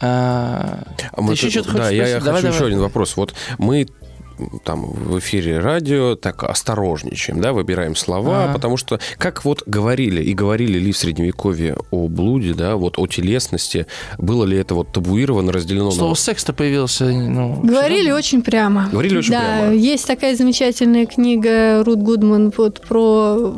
[0.00, 0.82] а,
[1.12, 2.20] А мы еще тут- что-то да, я, я?
[2.20, 2.72] Давай, хочу еще давай.
[2.72, 3.16] один вопрос.
[3.16, 3.86] Вот мы
[4.64, 8.52] там в эфире радио так осторожничаем, да, выбираем слова, Ага.
[8.54, 13.06] потому что как вот говорили и говорили ли в средневековье о блуде, да, вот о
[13.06, 13.86] телесности,
[14.18, 16.16] было ли это вот табуировано, разделено Слово на...
[16.16, 17.60] секс-то появился, ну...
[17.62, 18.88] Говорили очень прямо.
[18.90, 19.74] Говорили очень да, прямо.
[19.74, 23.54] есть такая замечательная книга Рут Гудман вот про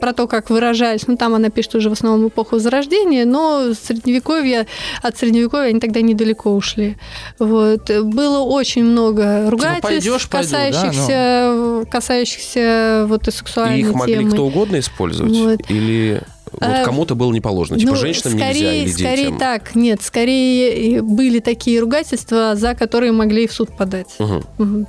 [0.00, 4.66] про то, как выражались, ну там она пишет уже в основном эпоху Возрождения, но средневековье,
[5.02, 6.96] от средневековья они тогда недалеко ушли.
[7.38, 7.90] Вот.
[8.02, 14.14] Было очень много ругательств, пойдёшь, пойду, да, касающихся, касающихся вот и И сексуальной их могли
[14.18, 14.30] темы.
[14.32, 15.32] кто угодно использовать?
[15.36, 15.60] Вот.
[15.70, 16.22] Или
[16.52, 17.78] вот А, кому-то было не положено?
[17.78, 19.38] Типа Ну, женщинам скорее, нельзя или скорее детям?
[19.38, 24.08] так, нет, скорее были такие ругательства, за которые могли и в суд подать.
[24.18, 24.42] Мгм.
[24.58, 24.86] Мгм.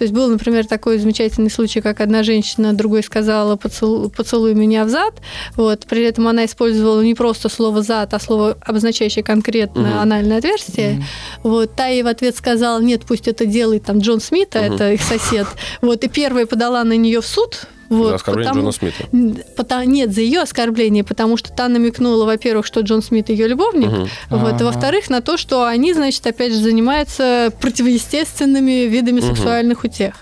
[0.00, 4.86] То есть был, например, такой замечательный случай, как одна женщина другой сказала «поцелуй, поцелуй меня
[4.86, 5.12] в зад»,
[5.56, 9.98] вот, при этом она использовала не просто слово «зад», а слово, обозначающее конкретно Мгм.
[9.98, 11.04] анальное отверстие.
[11.42, 14.64] Вот, та ей в ответ сказала «нет, пусть это делает там Джон Смит, Мгм.
[14.72, 15.46] это их сосед».
[15.82, 17.66] Вот, и первая подала на нее в суд.
[17.90, 19.44] Вот, За оскорбление потому- Джона Смита.
[19.56, 23.88] Пота- Нет, за ее оскорбление, потому что та намекнула, во-первых, что Джон Смит ее любовник,
[23.90, 24.08] Мгм.
[24.30, 24.56] вот, Ага.
[24.60, 29.28] а во-вторых, на то, что они, значит, опять же, занимаются противоестественными видами Мгм.
[29.34, 30.14] сексуальных утех.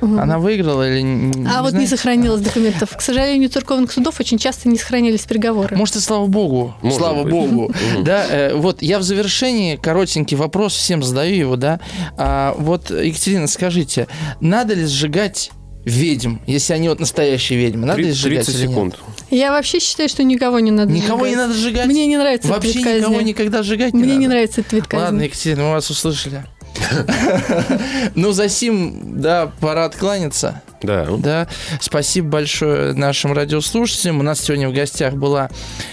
[0.00, 2.96] Она выиграла или не А вот не сохранилось документов.
[2.96, 5.76] К сожалению, церковных судов очень часто не сохранились приговоры.
[5.76, 6.74] Может, и слава богу.
[6.82, 7.32] Может слава быть.
[7.32, 7.72] богу.
[8.00, 11.80] Да, э, вот я в завершении коротенький вопрос всем задаю его, да.
[12.16, 14.06] А, вот, Екатерина, скажите,
[14.40, 15.50] надо ли сжигать
[15.86, 17.86] ведьм, если они вот настоящие ведьмы?
[17.86, 18.70] Надо ли 30 сжигать или нет?
[18.70, 18.96] секунд.
[19.30, 21.30] Я вообще считаю, что никого не надо Никого сжигать.
[21.30, 21.86] не надо сжигать?
[21.86, 22.98] Мне не нравится Вообще казни.
[22.98, 24.20] никого никогда сжигать не Мне надо?
[24.20, 25.04] не нравится этот вид казни.
[25.04, 26.44] Ладно, Екатерина, мы вас услышали.
[28.14, 30.62] Ну, за сим, да, пора откланяться.
[30.82, 31.06] Да.
[31.18, 31.48] Да,
[31.80, 34.20] спасибо большое нашим радиослушателям.
[34.20, 35.48] У нас сегодня в гостях была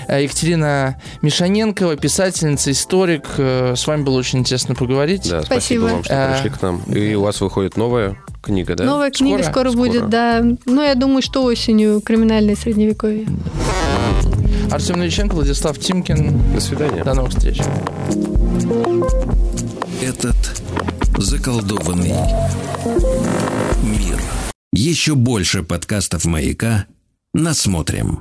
[0.07, 3.23] э, Екатерина Мишаненкова, писательница, историк.
[3.37, 5.29] Э, С вами было очень интересно поговорить.
[5.29, 5.85] Да, спасибо, Спасибо.
[5.85, 6.81] вам, что А, пришли к нам.
[6.93, 8.83] И у вас выходит новая книга, да?
[8.83, 9.51] Новая книга Скоро?
[9.51, 9.87] скоро, Скоро.
[9.87, 10.43] будет, да.
[10.65, 13.25] Ну, я думаю, что осенью криминальное средневековье.
[14.69, 16.53] Артем Новиченко, Владислав Тимкин.
[16.53, 17.03] До свидания.
[17.03, 17.59] До новых встреч.
[20.01, 20.35] Этот
[21.17, 22.13] заколдованный
[23.83, 24.19] мир.
[24.73, 26.85] Еще больше подкастов «Маяка»
[27.33, 28.19] насмотрим.